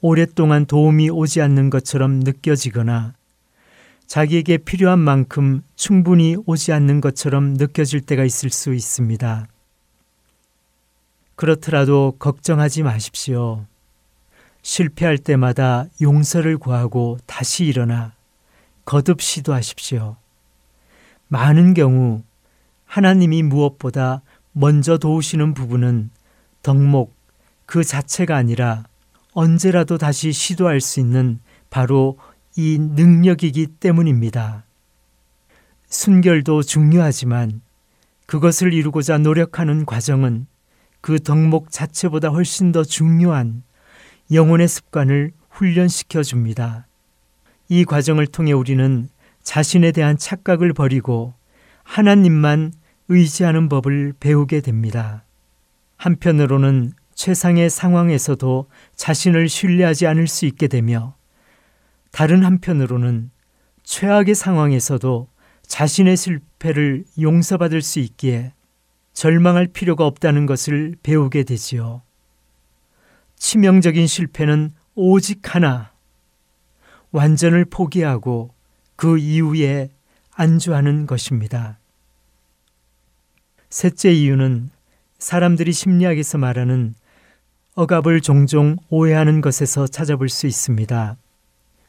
[0.00, 3.14] 오랫동안 도움이 오지 않는 것처럼 느껴지거나
[4.06, 9.46] 자기에게 필요한 만큼 충분히 오지 않는 것처럼 느껴질 때가 있을 수 있습니다.
[11.36, 13.64] 그렇더라도 걱정하지 마십시오.
[14.62, 18.12] 실패할 때마다 용서를 구하고 다시 일어나
[18.84, 20.16] 거듭 시도하십시오.
[21.28, 22.22] 많은 경우
[22.94, 24.22] 하나님이 무엇보다
[24.52, 26.10] 먼저 도우시는 부분은
[26.62, 27.12] 덕목
[27.66, 28.84] 그 자체가 아니라
[29.32, 31.40] 언제라도 다시 시도할 수 있는
[31.70, 32.16] 바로
[32.54, 34.62] 이 능력이기 때문입니다.
[35.88, 37.62] 순결도 중요하지만
[38.26, 40.46] 그것을 이루고자 노력하는 과정은
[41.00, 43.64] 그 덕목 자체보다 훨씬 더 중요한
[44.30, 46.86] 영혼의 습관을 훈련시켜 줍니다.
[47.68, 49.08] 이 과정을 통해 우리는
[49.42, 51.34] 자신에 대한 착각을 버리고
[51.82, 52.72] 하나님만
[53.08, 55.24] 의지하는 법을 배우게 됩니다.
[55.96, 61.14] 한편으로는 최상의 상황에서도 자신을 신뢰하지 않을 수 있게 되며
[62.10, 63.30] 다른 한편으로는
[63.82, 65.28] 최악의 상황에서도
[65.66, 68.52] 자신의 실패를 용서받을 수 있기에
[69.12, 72.02] 절망할 필요가 없다는 것을 배우게 되지요.
[73.36, 75.92] 치명적인 실패는 오직 하나,
[77.12, 78.54] 완전을 포기하고
[78.96, 79.90] 그 이후에
[80.32, 81.78] 안주하는 것입니다.
[83.74, 84.70] 셋째 이유는
[85.18, 86.94] 사람들이 심리학에서 말하는
[87.74, 91.16] 억압을 종종 오해하는 것에서 찾아볼 수 있습니다.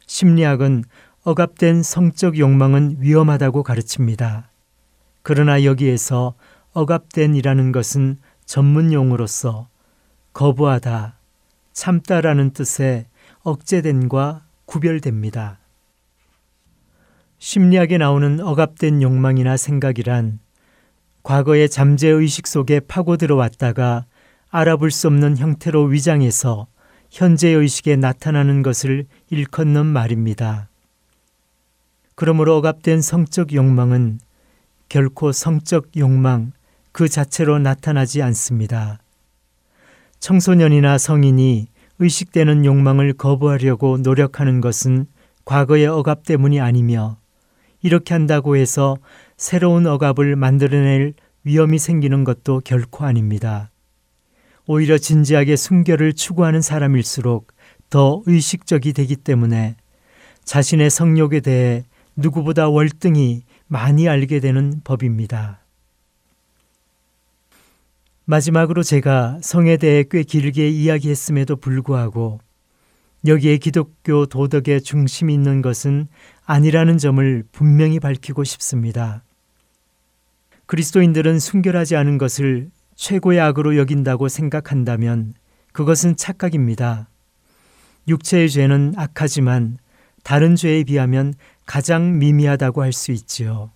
[0.07, 0.83] 심리학은
[1.25, 4.49] 억압된 성적 욕망은 위험하다고 가르칩니다.
[5.21, 6.33] 그러나 여기에서
[6.73, 9.67] 억압된이라는 것은 전문 용어로서
[10.33, 11.19] 거부하다,
[11.73, 13.05] 참다라는 뜻의
[13.43, 15.59] 억제된과 구별됩니다.
[17.37, 20.39] 심리학에 나오는 억압된 욕망이나 생각이란
[21.25, 24.05] 과거의 잠재 의식 속에 파고 들어왔다가
[24.51, 26.67] 알아볼 수 없는 형태로 위장해서
[27.09, 30.69] 현재 의식에 나타나는 것을 일컫는 말입니다.
[32.13, 34.19] 그러므로 억압된 성적 욕망은
[34.87, 36.51] 결코 성적 욕망
[36.91, 38.99] 그 자체로 나타나지 않습니다.
[40.19, 41.65] 청소년이나 성인이
[41.97, 45.07] 의식되는 욕망을 거부하려고 노력하는 것은
[45.43, 47.17] 과거의 억압 때문이 아니며
[47.81, 48.97] 이렇게 한다고 해서
[49.37, 51.13] 새로운 억압을 만들어낼
[51.43, 53.69] 위험이 생기는 것도 결코 아닙니다.
[54.65, 57.51] 오히려 진지하게 순결을 추구하는 사람일수록
[57.89, 59.75] 더 의식적이 되기 때문에
[60.43, 61.83] 자신의 성욕에 대해
[62.15, 65.59] 누구보다 월등히 많이 알게 되는 법입니다.
[68.25, 72.39] 마지막으로 제가 성에 대해 꽤 길게 이야기했음에도 불구하고
[73.27, 76.07] 여기에 기독교 도덕의 중심이 있는 것은
[76.45, 79.23] 아니라는 점을 분명히 밝히고 싶습니다.
[80.67, 85.33] 그리스도인들은 순결하지 않은 것을 최고의 악으로 여긴다고 생각한다면
[85.73, 87.09] 그것은 착각입니다.
[88.07, 89.77] 육체의 죄는 악하지만
[90.23, 91.33] 다른 죄에 비하면
[91.65, 93.71] 가장 미미하다고 할 수 있지요.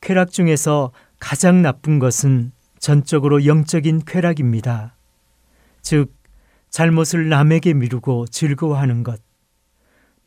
[0.00, 4.94] 쾌락 중에서 가장 나쁜 것은 전적으로 영적인 쾌락입니다.
[5.82, 6.14] 즉,
[6.70, 9.20] 잘못을 남에게 미루고 즐거워하는 것,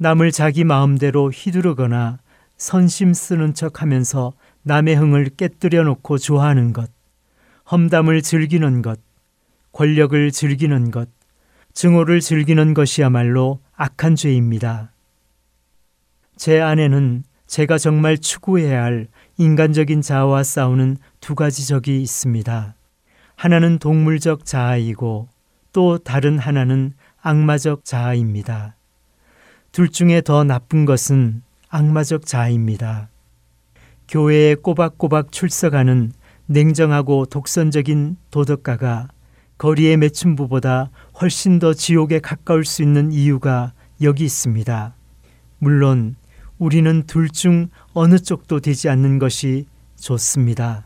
[0.02, 2.20] 남을 자기 마음대로 휘두르거나
[2.56, 4.32] 선심 쓰는 척 하면서
[4.64, 6.90] 남의 흥을 깨뜨려 놓고 좋아하는 것,
[7.70, 8.98] 험담을 즐기는 것,
[9.74, 11.10] 권력을 즐기는 것,
[11.74, 14.94] 증오를 즐기는 것이야말로 악한 죄입니다.
[16.38, 22.74] 제 안에는 제가 정말 추구해야 할 인간적인 자아와 싸우는 두 가지 적이 있습니다.
[23.36, 25.28] 하나는 동물적 자아이고
[25.74, 28.79] 또 다른 하나는 악마적 자아입니다.
[29.72, 33.10] 둘 중에 더 나쁜 것은 악마적 자아입니다.
[34.08, 36.12] 교회에 꼬박꼬박 출석하는
[36.48, 39.08] 냉정하고 독선적인 도덕가가
[39.60, 40.90] 거리의 매춘부보다
[41.22, 44.96] 훨씬 더 지옥에 가까울 수 있는 이유가 여기 있습니다.
[45.60, 46.16] 물론
[46.58, 49.66] 우리는 둘 중 어느 쪽도 되지 않는 것이
[49.98, 50.86] 좋습니다.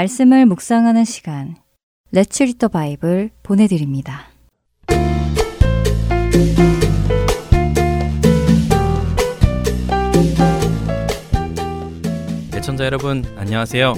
[0.00, 1.56] 말씀을 묵상하는 시간.
[2.14, 4.28] Read the Bible 보내드립니다.
[12.54, 13.92] 애청자 여러분 안녕하세요.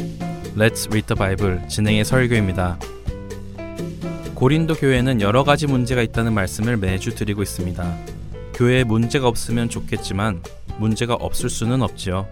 [0.56, 2.80] Let's Read the Bible 진행의 설교입니다.
[4.34, 7.96] 고린도 교회는 여러 가지 문제가 있다는 말씀을 매주 드리고 있습니다.
[8.54, 10.42] 교회에 문제가 없으면 좋겠지만
[10.78, 12.26] 문제가 없을 수는 없지요.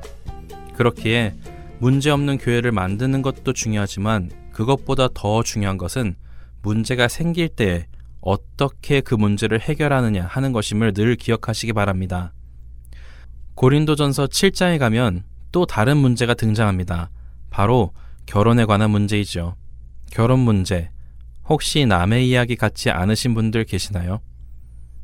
[0.74, 1.34] 그렇기에
[1.80, 6.14] 문제 없는 교회를 만드는 것도 중요하지만 그것보다 더 중요한 것은
[6.60, 7.86] 문제가 생길 때
[8.20, 12.34] 어떻게 그 문제를 해결하느냐 하는 것임을 늘 기억하시기 바랍니다.
[13.54, 17.08] 고린도전서 7장에 가면 또 다른 문제가 등장합니다.
[17.48, 17.92] 바로
[18.26, 19.56] 결혼에 관한 문제이죠.
[20.12, 20.90] 결혼 문제.
[21.48, 24.20] 혹시 남의 이야기 같지 않으신 분들 계시나요?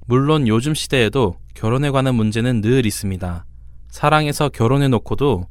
[0.07, 3.47] 물론 요즘 시대에도 결혼에 관한 문제는 늘 있습니다.
[3.89, 5.47] 사랑해서 결혼해 놓고도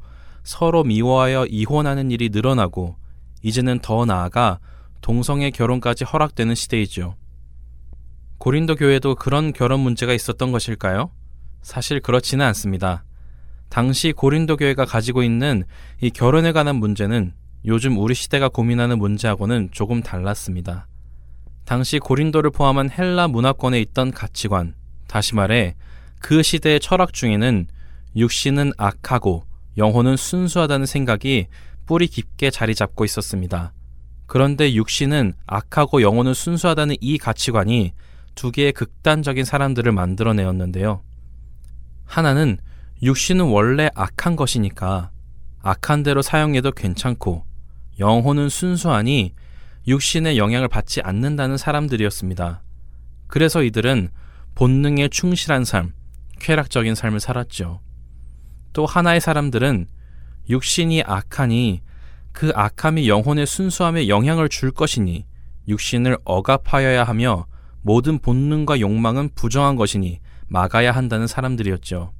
[0.45, 2.95] 서로 미워하여 이혼하는 일이 늘어나고
[3.41, 4.59] 이제는 더 나아가
[5.01, 7.15] 동성애 결혼까지 허락되는 시대이죠.
[8.37, 11.09] 고린도 교회도 그런 결혼 문제가 있었던 것일까요?
[11.63, 13.03] 사실 그렇지는 않습니다.
[13.69, 15.63] 당시 고린도 교회가 가지고 있는
[15.99, 17.33] 이 결혼에 관한 문제는
[17.65, 20.87] 요즘 우리 시대가 고민하는 문제하고는 조금 달랐습니다.
[21.65, 24.75] 당시 고린도를 포함한 헬라 문화권에 있던 가치관,
[25.07, 25.75] 다시 말해
[26.19, 27.65] 그 시대의 철학 중에는
[28.15, 29.43] 육신은 악하고
[29.77, 31.47] 영혼은 순수하다는 생각이
[31.85, 33.73] 뿌리 깊게 자리 잡고 있었습니다.
[34.25, 37.93] 그런데 육신은 악하고 영혼은 순수하다는 이 가치관이
[38.33, 41.01] 두 개의 극단적인 사람들을 만들어내었는데요.
[42.05, 42.57] 하나는
[43.01, 45.11] 육신은 원래 악한 것이니까
[45.61, 47.45] 악한 대로 사용해도 괜찮고
[47.99, 49.33] 영혼은 순수하니
[49.87, 52.63] 육신의 영향을 받지 않는다는 사람들이었습니다.
[53.27, 54.09] 그래서 이들은
[54.55, 55.93] 본능에 충실한 삶,
[56.39, 57.81] 쾌락적인 삶을 살았죠.
[58.75, 59.87] 또 하나의 사람들은
[60.49, 61.81] 육신이 악하니
[62.33, 65.25] 그 악함이 영혼의 순수함에 영향을 줄 것이니
[65.69, 67.47] 육신을 억압하여야 하며
[67.81, 72.11] 모든 본능과 욕망은 부정한 것이니 막아야 한다는 사람들이었죠.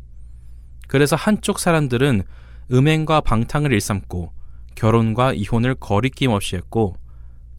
[0.88, 2.24] 그래서 한쪽 사람들은
[2.72, 4.32] 음행과 방탕을 일삼고
[4.76, 6.96] 결혼과 이혼을 거리낌 없이 했고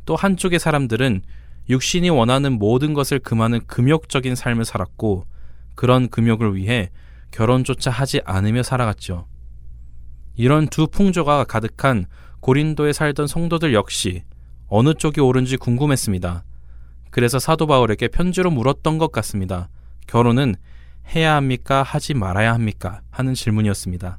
[0.07, 1.21] 또 한쪽의 사람들은
[1.69, 5.27] 육신이 원하는 모든 것을 금하는 금욕적인 삶을 살았고
[5.75, 6.91] 그런 금욕을 위해
[7.31, 9.27] 결혼조차 하지 않으며 살아갔죠.
[10.35, 12.07] 이런 두 풍조가 가득한
[12.41, 14.23] 고린도에 살던 성도들 역시
[14.69, 16.45] 어느 쪽이 옳은지 궁금했습니다.
[17.11, 19.69] 그래서 사도 바울에게 편지로 물었던 것 같습니다.
[20.07, 20.55] 결혼은
[21.15, 21.83] 해야 합니까?
[21.83, 23.01] 하지 말아야 합니까?
[23.11, 24.19] 하는 질문이었습니다.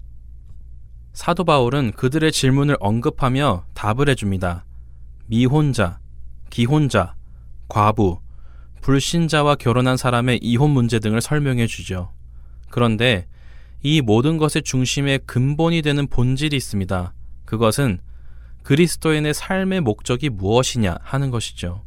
[1.13, 4.65] 사도 바울은 그들의 질문을 언급하며 답을 해줍니다.
[5.25, 5.99] 미혼자,
[6.49, 7.15] 기혼자,
[7.67, 8.19] 과부,
[8.81, 12.13] 불신자와 결혼한 사람의 이혼 문제 등을 설명해 주죠.
[12.69, 13.27] 그런데
[13.81, 17.13] 이 모든 것의 중심에 근본이 되는 본질이 있습니다.
[17.45, 17.99] 그것은
[18.63, 21.83] 그리스도인의 삶의 목적이 무엇이냐 하는 것이죠.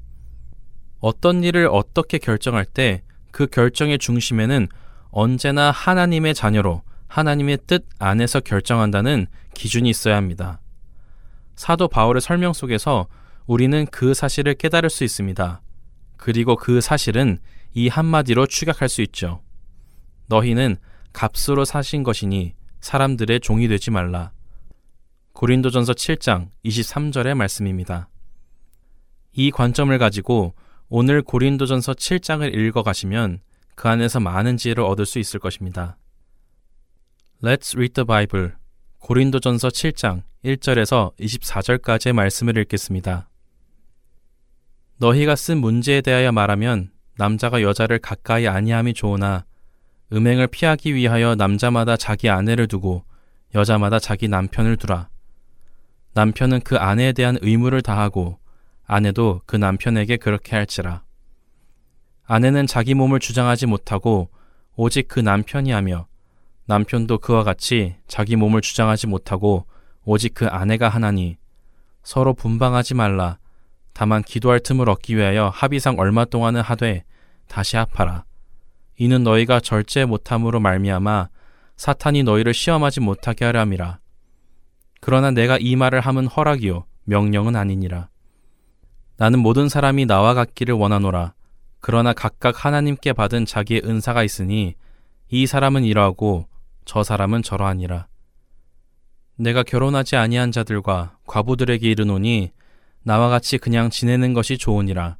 [1.01, 4.69] 어떤 일을 어떻게 결정할 때 그 결정의 중심에는
[5.11, 10.61] 언제나 하나님의 자녀로 하나님의 뜻 안에서 결정한다는 기준이 있어야 합니다.
[11.57, 13.07] 사도 바울의 설명 속에서
[13.47, 15.61] 우리는 그 사실을 깨달을 수 있습니다.
[16.17, 17.39] 그리고 그 사실은
[17.75, 19.43] 이 한마디로 추격할 수 있죠.
[20.31, 20.77] 너희는
[21.13, 24.33] 값으로 사신 것이니 사람들의 종이 되지 말라.
[25.33, 28.09] 고린도전서 7장 23절의 말씀입니다.
[29.33, 30.55] 이 관점을 가지고
[30.89, 33.41] 오늘 고린도전서 7장을 읽어 가시면
[33.75, 35.97] 그 안에서 많은 지혜를 얻을 수 있을 것입니다.
[37.43, 38.53] Let's read the Bible.
[38.99, 43.29] 고린도전서 7장 1절에서 24절까지의 말씀을 읽겠습니다.
[44.99, 49.47] 너희가 쓴 문제에 대하여 말하면 남자가 여자를 가까이 아니함이 좋으나
[50.13, 53.05] 음행을 피하기 위하여 남자마다 자기 아내를 두고
[53.55, 55.09] 여자마다 자기 남편을 두라.
[56.15, 58.39] 남편은 그 아내에 대한 의무를 다하고
[58.87, 61.05] 아내도 그 남편에게 그렇게 할지라.
[62.25, 64.31] 아내는 자기 몸을 주장하지 못하고
[64.75, 66.07] 오직 그 남편이 하며
[66.67, 69.67] 남편도 그와 같이 자기 몸을 주장하지 못하고
[70.05, 71.37] 오직 그 아내가 하나니
[72.03, 73.39] 서로 분방하지 말라.
[73.93, 77.05] 다만 기도할 틈을 얻기 위하여 합의상 얼마 동안은 하되
[77.49, 78.25] 다시 합하라.
[79.01, 81.31] 이는 너희가 절제 못함으로 말미암아
[81.79, 83.99] 사탄이 너희를 시험하지 못하게 하려 함이라.
[85.01, 88.11] 그러나 내가 이 말을 함은 허락이요 명령은 아니니라.
[89.17, 91.33] 나는 모든 사람이 나와 같기를 원하노라.
[91.81, 94.75] 그러나 각각 하나님께 받은 자기의 은사가 있으니
[95.31, 96.47] 이 사람은 이러하고
[96.85, 98.07] 저 사람은 저러하니라.
[99.37, 102.51] 내가 결혼하지 아니한 자들과 과부들에게 이르노니
[103.03, 105.17] 나와 같이 그냥 지내는 것이 좋으니라.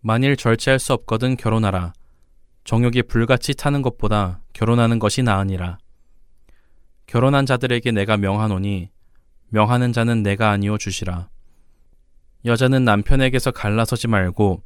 [0.00, 1.92] 만일 절제할 수 없거든 결혼하라.
[2.68, 5.78] 정욕이 불같이 타는 것보다 결혼하는 것이 나으니라.
[7.06, 8.90] 결혼한 자들에게 내가 명하노니
[9.48, 11.30] 명하는 자는 내가 아니오 주시라.
[12.44, 14.62] 여자는 남편에게서 갈라서지 말고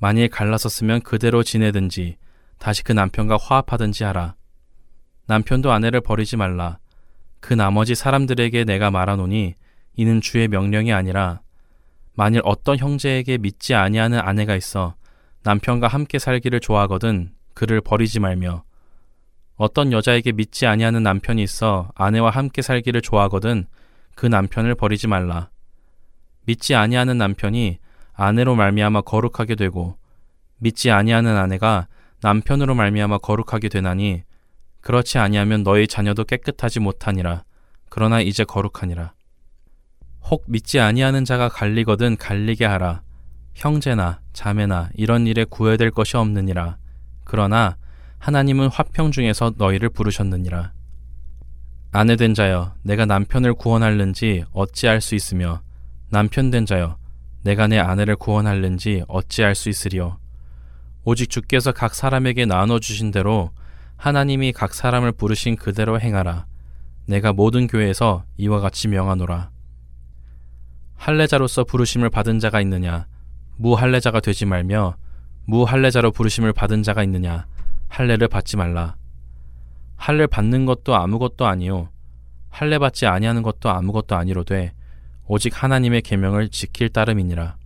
[0.00, 2.16] 만일 갈라섰으면 그대로 지내든지
[2.58, 4.34] 다시 그 남편과 화합하든지 하라.
[5.26, 6.80] 남편도 아내를 버리지 말라.
[7.38, 9.54] 그 나머지 사람들에게 내가 말하노니
[9.94, 11.42] 이는 주의 명령이 아니라
[12.12, 14.96] 만일 어떤 형제에게 믿지 아니하는 아내가 있어
[15.42, 18.64] 남편과 함께 살기를 좋아하거든 그를 버리지 말며
[19.56, 23.66] 어떤 여자에게 믿지 아니하는 남편이 있어 아내와 함께 살기를 좋아하거든
[24.14, 25.50] 그 남편을 버리지 말라.
[26.44, 27.78] 믿지 아니하는 남편이
[28.12, 29.96] 아내로 말미암아 거룩하게 되고
[30.58, 31.88] 믿지 아니하는 아내가
[32.22, 34.22] 남편으로 말미암아 거룩하게 되나니
[34.80, 37.44] 그렇지 아니하면 너희 자녀도 깨끗하지 못하니라.
[37.88, 39.14] 그러나 이제 거룩하니라.
[40.24, 43.02] 혹 믿지 아니하는 자가 갈리거든 갈리게 하라.
[43.60, 46.78] 형제나 자매나 이런 일에 구애될 것이 없느니라.
[47.24, 47.76] 그러나
[48.18, 50.72] 하나님은 화평 중에서 너희를 부르셨느니라.
[51.92, 55.60] 아내 된 자여, 내가 남편을 구원할는지 어찌할 수 있으며,
[56.08, 56.96] 남편 된 자여,
[57.42, 60.18] 내가 내 아내를 구원할는지 어찌할 수 있으리요.
[61.04, 63.50] 오직 주께서 각 사람에게 나눠 주신 대로
[63.96, 66.46] 하나님이 각 사람을 부르신 그대로 행하라.
[67.06, 69.50] 내가 모든 교회에서 이와 같이 명하노라.
[70.96, 73.06] 할례자로서 부르심을 받은 자가 있느냐?
[73.60, 74.96] 무할례자가 되지 말며
[75.44, 77.46] 무할례자로 부르심을 받은 자가 있느냐?
[77.88, 78.96] 할례를 받지 말라.
[79.96, 81.90] 할례 받는 것도 아무것도 아니요
[82.48, 84.72] 할례 받지 아니하는 것도 아무것도 아니로되
[85.26, 87.56] 오직 하나님의 계명을 지킬 따름이니라.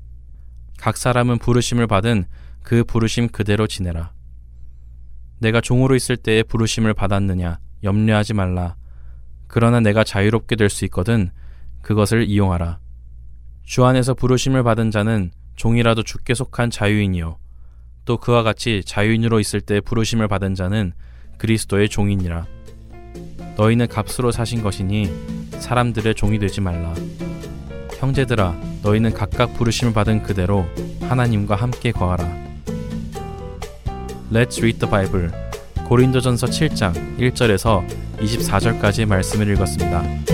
[0.79, 2.25] 각 사람은 부르심을 받은
[2.65, 4.13] 그 부르심 그대로 지내라.
[5.39, 8.75] 내가 종으로 있을 때에 부르심을 받았느냐 염려하지 말라.
[9.47, 11.31] 그러나 내가 자유롭게 될 수 있거든
[11.83, 12.81] 그것을 이용하라.
[13.63, 17.39] 주 안에서 부르심을 받은 자는 종이라도 주께 속한 자유인이요
[18.05, 20.93] 또 그와 같이 자유인으로 있을 때 부르심을 받은 자는
[21.39, 22.47] 그리스도의 종이니라.
[23.57, 25.11] 너희는 값으로 사신 것이니
[25.59, 26.95] 사람들의 종이 되지 말라.
[27.99, 30.67] 형제들아, 너희는 각각 부르심을 받은 그대로
[31.01, 32.25] 하나님과 함께 거하라.
[34.31, 35.31] Let's read the Bible.
[35.87, 37.87] 고린도전서 7장 1절에서
[38.19, 40.34] 24절까지의 말씀을 읽었습니다.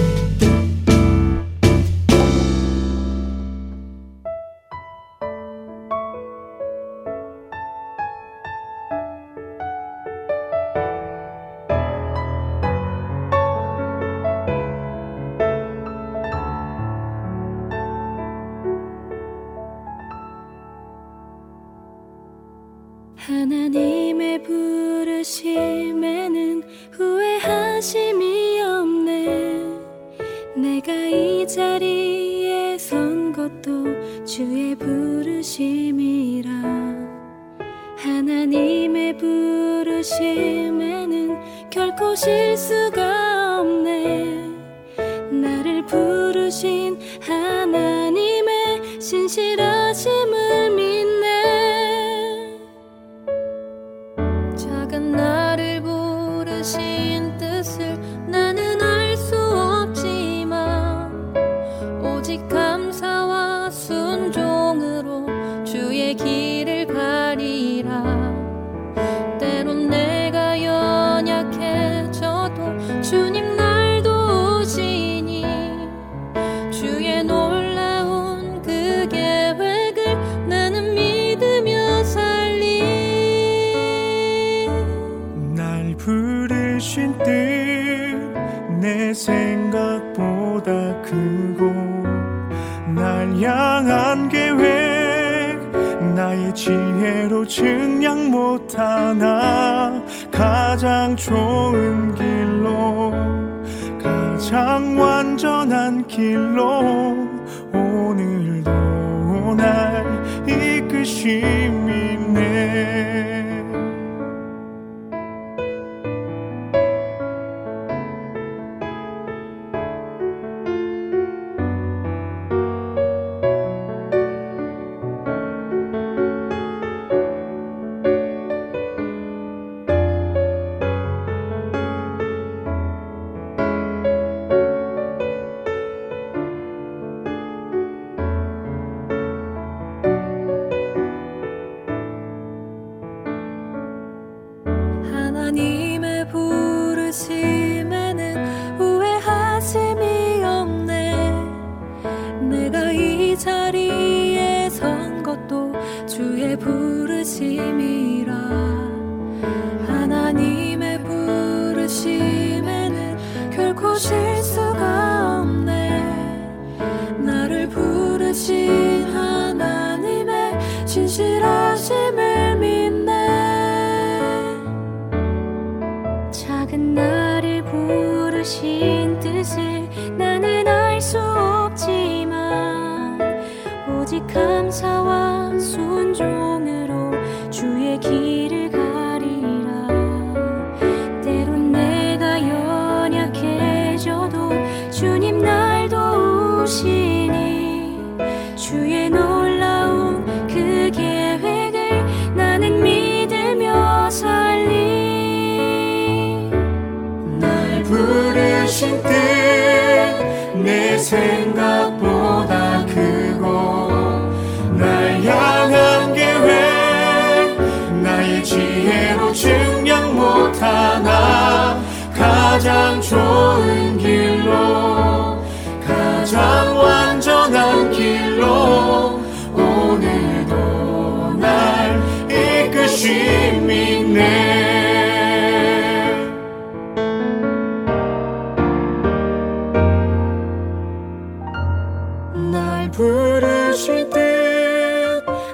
[242.91, 244.31] 날 부르실 때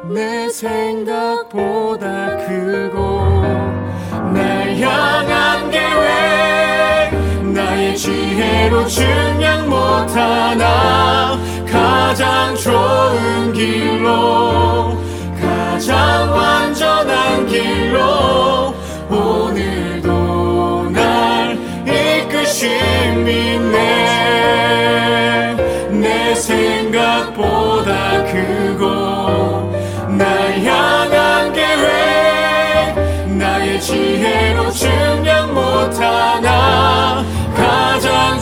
[0.09, 3.21] 내 생각보다 크고
[4.33, 11.39] 날 향한 계획 나의 지혜로 증량 못하나
[11.71, 14.97] 가장 좋은 길로
[15.41, 16.66] 가장 완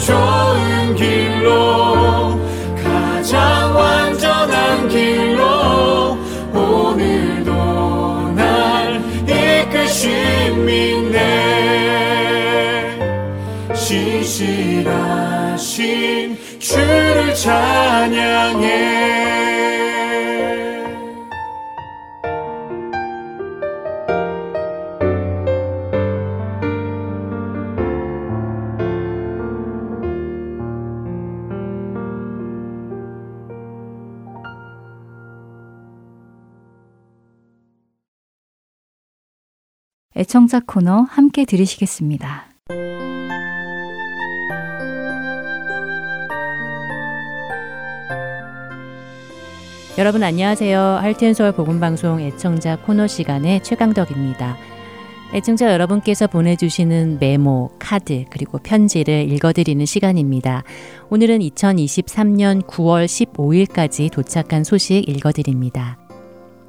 [0.05, 2.39] 좋은 길로
[2.83, 6.19] 가장 완전한 길로
[6.53, 12.99] 오늘도 날 이끄심이 네.
[13.75, 15.17] 신실하신
[16.59, 18.94] 주를 찬양해
[40.25, 42.47] 애청자 코너 함께 들으시겠습니다.
[49.99, 50.81] 여러분 안녕하세요.
[50.81, 54.57] 할텐서울 복음방송 애청자 코너 시간의 최강덕입니다.
[55.35, 60.63] 애청자 여러분께서 보내주시는 메모, 카드, 그리고 편지를 읽어드리는 시간입니다.
[61.11, 65.99] 오늘은 2023년 9월 15일까지 도착한 소식 읽어드립니다.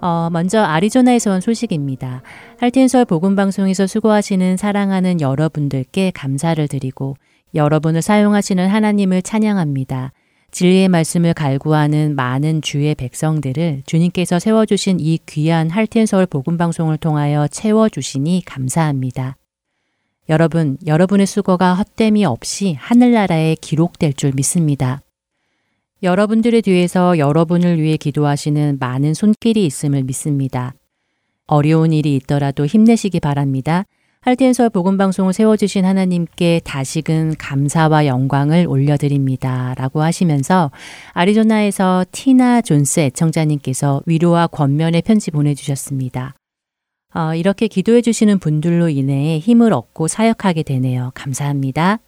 [0.05, 2.21] 어, 먼저 아리조나에서 온 소식입니다.
[2.59, 7.17] 할텐서울 복음방송에서 수고하시는 사랑하는 여러분들께 감사를 드리고
[7.55, 10.11] 여러분을 사용하시는 하나님을 찬양합니다.
[10.51, 19.37] 진리의 말씀을 갈구하는 많은 주의 백성들을 주님께서 세워주신 이 귀한 할텐서울 복음방송을 통하여 채워주시니 감사합니다.
[20.29, 25.01] 여러분, 여러분의 수고가 헛됨이 없이 하늘나라에 기록될 줄 믿습니다.
[26.03, 30.73] 여러분들의 뒤에서 여러분을 위해 기도하시는 많은 손길이 있음을 믿습니다.
[31.47, 33.85] 어려운 일이 있더라도 힘내시기 바랍니다.
[34.21, 39.75] 할텐서 복음방송을 세워주신 하나님께 다시금 감사와 영광을 올려드립니다.
[39.77, 40.71] 라고 하시면서
[41.13, 46.33] 아리조나에서 티나 존스 애청자님께서 위로와 권면의 편지 보내주셨습니다.
[47.13, 51.11] 어, 이렇게 기도해 주시는 분들로 인해 힘을 얻고 사역하게 되네요.
[51.13, 51.99] 감사합니다.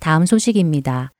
[0.00, 1.12] 다음 소식입니다.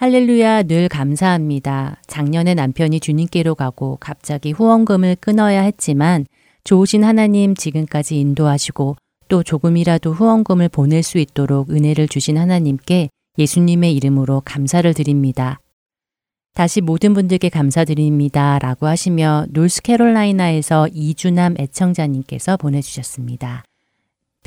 [0.00, 2.00] 할렐루야 늘 감사합니다.
[2.06, 6.24] 작년에 남편이 주님께로 가고 갑자기 후원금을 끊어야 했지만
[6.62, 8.94] 좋으신 하나님 지금까지 인도하시고
[9.26, 15.58] 또 조금이라도 후원금을 보낼 수 있도록 은혜를 주신 하나님께 예수님의 이름으로 감사를 드립니다.
[16.54, 18.60] 다시 모든 분들께 감사드립니다.
[18.60, 23.64] 라고 하시며 노스캐롤라이나에서 이주남 애청자님께서 보내주셨습니다.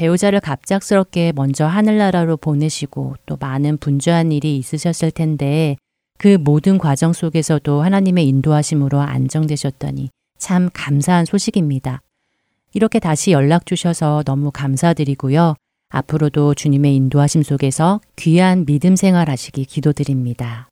[0.01, 5.77] 배우자를 갑작스럽게 먼저 하늘나라로 보내시고 또 많은 분주한 일이 있으셨을 텐데
[6.17, 12.01] 그 모든 과정 속에서도 하나님의 인도하심으로 안정되셨더니 참 감사한 소식입니다.
[12.73, 15.53] 이렇게 다시 연락 주셔서 너무 감사드리고요.
[15.89, 20.67] 앞으로도 주님의 인도하심 속에서 귀한 믿음 생활 하시기 기도드립니다.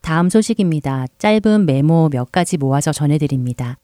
[0.00, 1.06] 다음 소식입니다.
[1.18, 3.78] 짧은 메모 몇 가지 모아서 전해드립니다.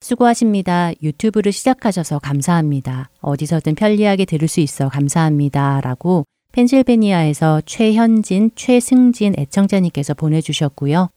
[0.00, 0.92] 수고하십니다.
[1.02, 3.10] 유튜브를 시작하셔서 감사합니다.
[3.20, 5.80] 어디서든 편리하게 들을 수 있어 감사합니다.
[5.82, 11.10] 라고 펜실베니아에서 최현진, 최승진 애청자님께서 보내주셨고요.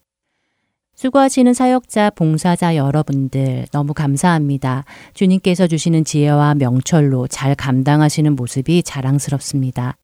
[0.94, 4.84] 수고하시는 사역자, 봉사자 여러분들 너무 감사합니다.
[5.14, 9.96] 주님께서 주시는 지혜와 명철로 잘 감당하시는 모습이 자랑스럽습니다.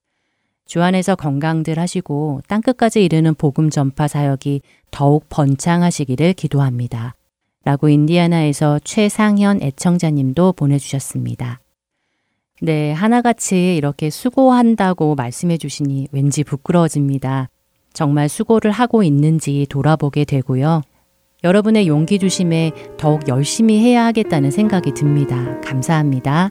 [0.67, 7.15] 주 안에서 건강들 하시고 땅끝까지 이르는 복음 전파 사역이 더욱 번창하시기를 기도합니다.
[7.65, 11.61] 라고 인디아나에서 최상현 애청자님도 보내주셨습니다.
[12.63, 17.49] 네, 하나같이 이렇게 수고한다고 말씀해 주시니 왠지 부끄러워집니다.
[17.93, 20.83] 정말 수고를 하고 있는지 돌아보게 되고요.
[21.43, 25.59] 여러분의 용기 주심에 더욱 열심히 해야 하겠다는 생각이 듭니다.
[25.63, 26.51] 감사합니다.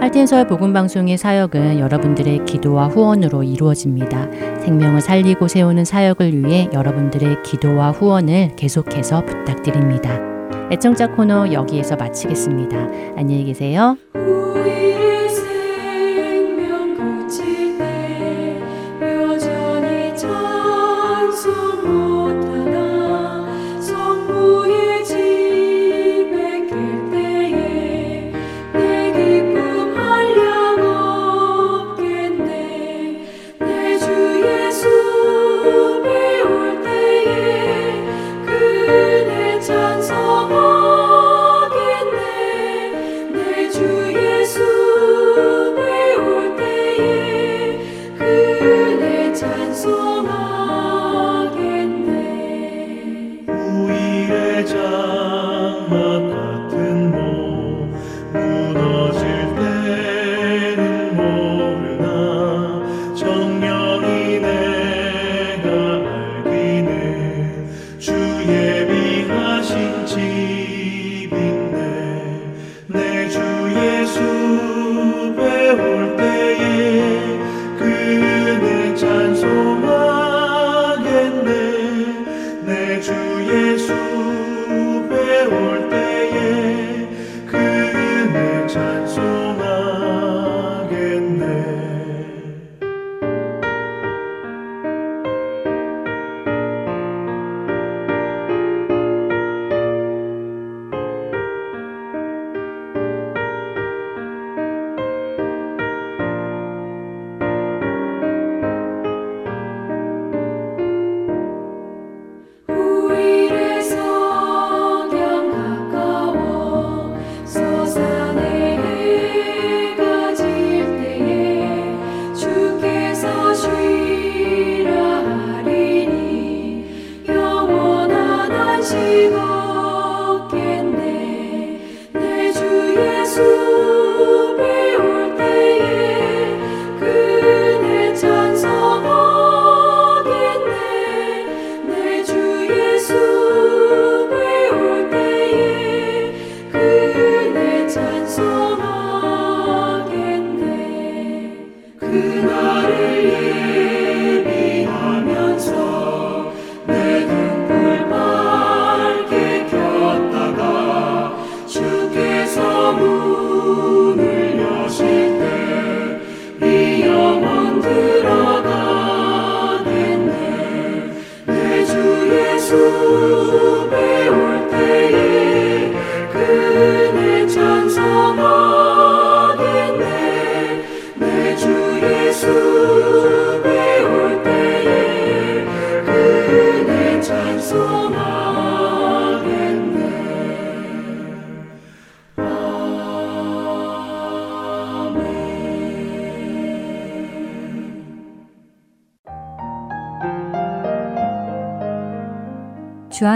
[0.00, 4.30] 할텐서울 복음방송의 사역은 여러분들의 기도와 후원으로 이루어집니다.
[4.60, 10.20] 생명을 살리고 세우는 사역을 위해 여러분들의 기도와 후원을 계속해서 부탁드립니다.
[10.70, 12.76] 애청자 코너 여기에서 마치겠습니다.
[13.16, 13.96] 안녕히 계세요.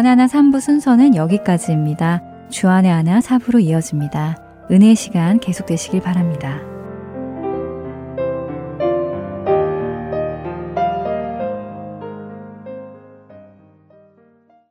[0.00, 2.22] 주안의 하나 3부 순서는 여기까지입니다.
[2.48, 4.38] 주안의 하나 4부로 이어집니다.
[4.70, 6.69] 은혜의 시간 계속되시길 바랍니다.